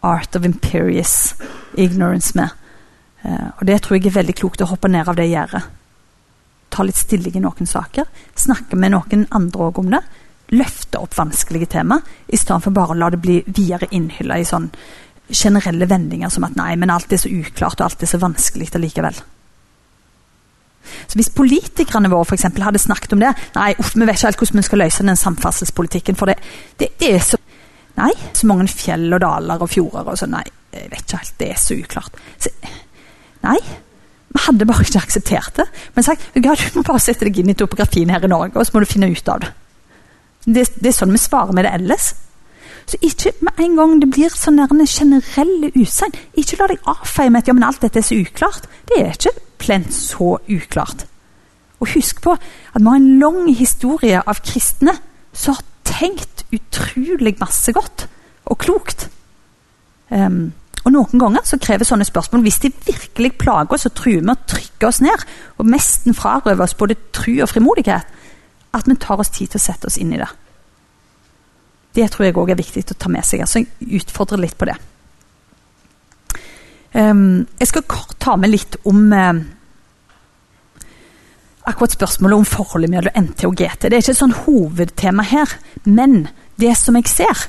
[0.06, 1.34] art of imperious
[1.74, 2.54] ignorance med.
[3.26, 5.66] Uh, og Det tror jeg er veldig klokt å hoppe ned av det gjerdet.
[6.70, 8.06] Ta litt stilling i noen saker.
[8.40, 10.06] Snakke med noen andre òg om det.
[10.54, 14.48] Løfte opp vanskelige tema, i stedet for bare å la det bli videre innhylla i
[14.48, 14.70] sånn
[15.34, 18.70] generelle vendinger som at nei, men alt er så uklart og alt er så vanskelig
[18.76, 19.22] allikevel.
[21.08, 24.28] Så Hvis politikerne våre for eksempel, hadde snakket om det Nei, uff, vi vet ikke
[24.28, 26.18] helt hvordan vi skal løse den samferdselspolitikken.
[26.20, 26.36] For det,
[26.80, 27.40] det er så
[28.00, 28.12] Nei.
[28.34, 30.34] Så mange fjell og daler og fjorder og sånn.
[30.34, 31.34] Nei, jeg vet ikke helt.
[31.40, 32.16] Det er så uklart.
[32.42, 32.50] Så,
[33.46, 33.60] nei.
[34.34, 35.68] Vi hadde bare ikke akseptert det.
[35.94, 38.74] Men sagt, du må bare sette deg inn i topografien her i Norge, og så
[38.74, 39.52] må du finne ut av det.
[40.46, 42.12] Det, det er sånn vi svarer med det ellers.
[42.90, 46.16] Så ikke med en gang det blir sånn generelle utsagn.
[46.36, 48.68] Ikke la deg avfeie med at ja, men alt dette er så uklart.
[48.90, 51.06] Det er ikke plent så uklart.
[51.80, 54.98] Og husk på at vi har en lang historie av kristne
[55.34, 58.08] som har tenkt utrolig masse godt
[58.52, 59.08] og klokt.
[60.10, 60.52] Um,
[60.84, 64.36] og Noen ganger så krever sånne spørsmål, hvis de virkelig plager oss og truer med
[64.36, 65.24] å trykke oss ned,
[65.58, 68.10] og nesten frarøver oss både tru og frimodighet,
[68.74, 70.30] at vi tar oss tid til å sette oss inn i det.
[71.94, 73.44] Det tror jeg òg er viktig å ta med seg.
[73.46, 74.78] altså Jeg utfordrer litt på det.
[76.94, 79.34] Um, jeg skal kort ta med litt om uh,
[81.70, 83.90] akkurat spørsmålet om forholdet mellom NT og GT.
[83.90, 86.28] Det er ikke et sånn hovedtema her, men
[86.62, 87.48] det som jeg ser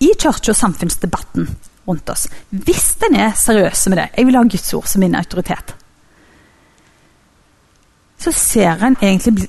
[0.00, 1.48] i kirke- og samfunnsdebatten
[1.88, 5.18] rundt oss, hvis den er seriøs med det Jeg vil ha Guds ord som min
[5.18, 5.74] autoritet.
[8.20, 9.48] Så ser en egentlig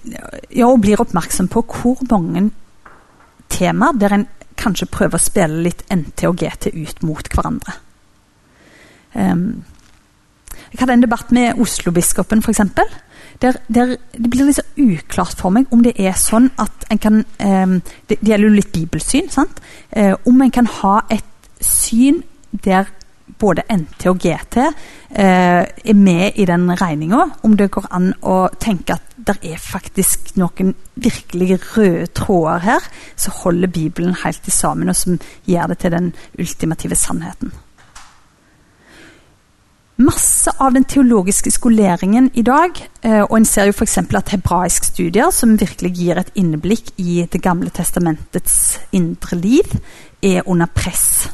[0.55, 2.49] ja, og blir oppmerksom på hvor mange
[3.51, 4.28] temaer der en
[4.61, 7.74] kanskje prøver å spille litt NT og GT ut mot hverandre.
[9.13, 9.63] Um,
[10.72, 12.61] jeg hadde en debatt med Oslo-biskopen, f.eks.
[13.41, 17.01] Der, der det blir litt så uklart for meg om det er sånn at en
[17.01, 19.32] kan um, det, det, gjelder jo litt bibelsyn.
[19.34, 19.59] sant?
[19.91, 22.88] Uh, om en kan ha et syn der
[23.39, 27.23] både NT og GT eh, er med i den regninga.
[27.43, 32.88] Om det går an å tenke at det er faktisk noen virkelig røde tråder her
[33.15, 37.53] som holder Bibelen helt sammen, og som gjør det til den ultimative sannheten.
[40.01, 43.97] Masse av den teologiske skoleringen i dag, eh, og en ser jo f.eks.
[44.17, 49.77] at hebraisk studier, som virkelig gir et inneblikk i Det gamle testamentets indre liv,
[50.21, 51.29] er under press.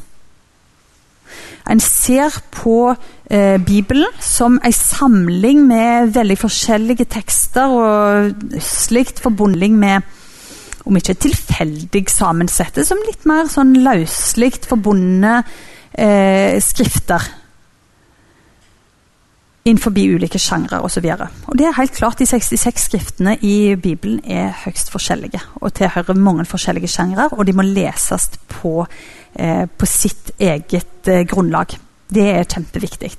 [1.67, 2.95] En ser på
[3.29, 10.15] eh, Bibelen som en samling med veldig forskjellige tekster, og slikt forbundet med
[10.87, 15.41] om ikke tilfeldig sammensette, som litt mer sånn løselig forbundne
[15.91, 17.27] eh, skrifter
[19.67, 21.03] innenfor ulike sjangre osv.
[21.03, 26.45] Det er helt klart De 66 skriftene i Bibelen er høyst forskjellige og tilhører mange
[26.47, 28.85] forskjellige sjangre, og de må leses på,
[29.77, 31.77] på sitt eget eh, grunnlag.
[32.09, 33.11] Det er kjempeviktig.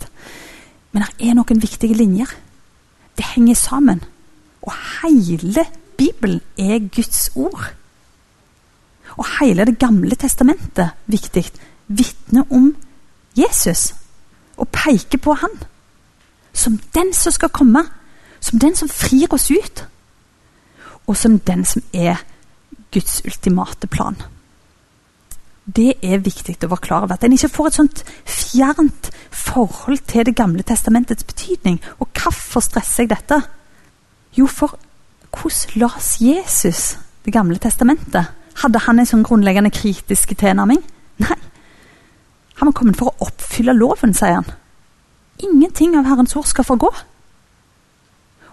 [0.93, 2.31] Men det er noen viktige linjer.
[3.19, 4.03] Det henger sammen.
[4.63, 5.67] Og hele
[5.99, 7.73] Bibelen er Guds ord.
[9.19, 11.45] Og hele Det gamle testamentet, viktig,
[11.89, 12.77] vitner om
[13.37, 13.95] Jesus
[14.57, 15.55] og peker på han
[16.53, 17.85] som den som skal komme,
[18.41, 19.85] som den som frir oss ut,
[21.07, 22.17] og som den som er
[22.93, 24.17] Guds ultimate plan.
[25.77, 27.19] Det er viktig å være klar over.
[27.19, 31.81] At en ikke får et sånt fjernt forhold til Det gamle testamentets betydning.
[32.01, 33.43] Og hvorfor stresser jeg dette?
[34.39, 34.79] Jo, for
[35.33, 38.33] hvordan las Jesus Det gamle testamentet?
[38.63, 40.81] Hadde han en sånn grunnleggende kritisk tilnærming?
[41.21, 41.37] Nei.
[42.59, 44.49] Han var kommet for å oppfylle loven, sier han.
[45.39, 46.89] Ingenting av Herrens ord skal forgå.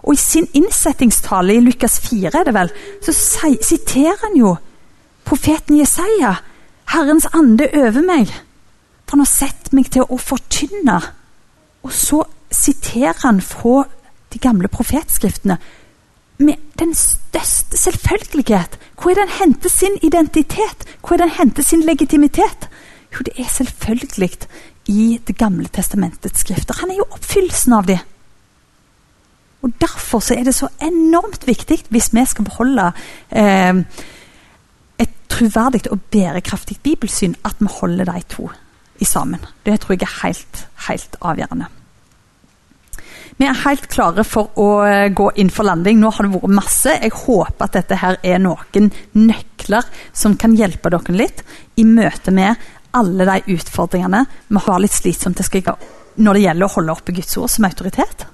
[0.06, 2.70] Og i sin innsettingstale i Lukas 4, er det vel,
[3.02, 4.52] så siterer han jo
[5.26, 6.36] profeten Jesaja.
[6.92, 8.30] Herrens ande over meg,
[9.04, 11.00] for han har sett meg til å fortynne.
[11.86, 13.84] Og så siterer han fra
[14.32, 15.58] de gamle profetskriftene
[16.38, 18.78] med den største selvfølgelighet.
[19.00, 20.84] Hvor er den henter sin identitet?
[21.00, 22.68] Hvor er den henter sin legitimitet?
[23.14, 24.30] Jo, det er selvfølgelig
[24.86, 26.76] i Det gamle testamentets skrifter.
[26.80, 27.98] Han er jo oppfyllelsen av dem.
[29.62, 32.92] Og Derfor så er det så enormt viktig, hvis vi skal beholde
[33.30, 33.74] eh,
[35.36, 38.50] troverdig og bærekraftig bibelsyn, at vi holder de to
[39.00, 39.42] i sammen.
[39.66, 41.66] Det tror jeg er helt, helt avgjørende.
[43.36, 45.98] Vi er helt klare for å eh, gå inn for landing.
[46.00, 46.94] Nå har det vært masse.
[47.02, 49.84] Jeg håper at dette her er noen nøkler
[50.16, 51.42] som kan hjelpe dere litt
[51.76, 52.56] i møte med
[52.96, 55.42] alle de utfordringene vi har litt slitsomt
[56.16, 58.24] når det gjelder å holde oppe Guds ord som autoritet.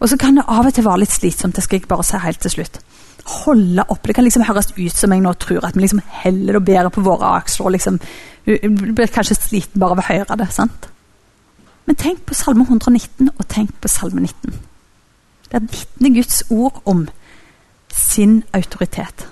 [0.00, 2.20] Og så kan det av og til være litt slitsomt, det skal jeg bare si
[2.22, 2.78] helt til slutt.
[3.24, 6.56] Holde oppe, Det kan liksom høres ut som jeg nå tror at vi liksom heller
[6.56, 7.64] og bedre på våre aksjer.
[7.66, 7.98] og liksom,
[8.44, 10.52] blir kanskje sliten bare av å høre det.
[10.52, 10.88] sant?
[11.86, 14.52] Men tenk på Salme 119, og tenk på Salme 19.
[15.52, 17.08] Der vitner Guds ord om
[17.88, 19.26] sin autoritet.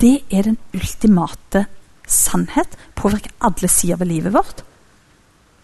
[0.00, 1.66] Det er den ultimate
[2.08, 4.64] sannhet påvirker alle sider ved livet vårt.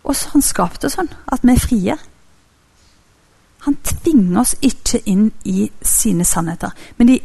[0.05, 1.97] Og så har han skapt det sånn at vi er frie.
[3.67, 6.73] Han tvinger oss ikke inn i sine sannheter.
[6.97, 7.19] Men de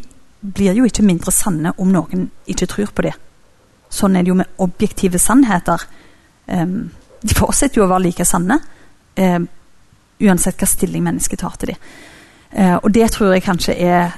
[0.45, 3.13] blir jo ikke mindre sanne om noen ikke tror på det.
[3.89, 5.85] Sånn er det jo med objektive sannheter.
[6.45, 6.91] Um,
[7.25, 8.59] de fortsetter jo å være like sanne,
[9.17, 9.47] um,
[10.21, 11.87] uansett hva stilling mennesket tar til dem.
[12.55, 14.13] Uh, og det tror jeg kanskje er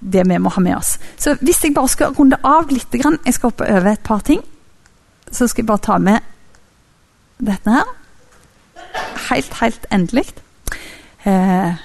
[0.00, 0.96] det vi må ha med oss.
[1.16, 4.42] Så hvis jeg bare skal runde av litt Jeg skal hoppe over et par ting.
[5.30, 6.18] Så skal jeg bare ta med
[7.40, 7.88] dette her.
[9.30, 10.26] Helt, helt endelig.
[11.26, 11.78] Uh,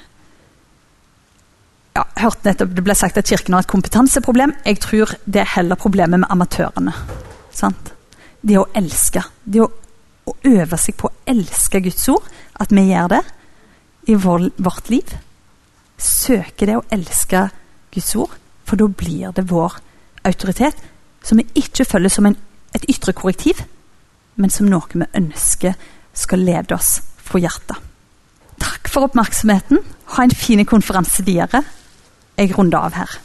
[2.22, 4.54] hørte nettopp det ble sagt at Kirken har et kompetanseproblem.
[4.66, 6.94] Jeg tror det er heller problemet med amatørene.
[7.54, 7.94] Sant?
[8.42, 9.24] Det å elske.
[9.44, 12.28] Det å, å, øve seg på å elske Guds ord.
[12.58, 13.24] At vi gjør det
[14.12, 15.16] i vår, vårt liv.
[15.98, 17.48] Søke det å elske
[17.94, 18.36] Guds ord,
[18.68, 19.80] for da blir det vår
[20.28, 20.78] autoritet,
[21.24, 22.38] som vi ikke følger som en,
[22.76, 23.64] et ytre korrektiv,
[24.38, 25.78] men som noe vi ønsker
[26.18, 27.87] skal lede oss fra hjertet.
[28.60, 29.84] Takk for oppmerksomheten.
[30.16, 31.64] Ha en fin konferanse videre.
[32.38, 33.18] Jeg runder av her.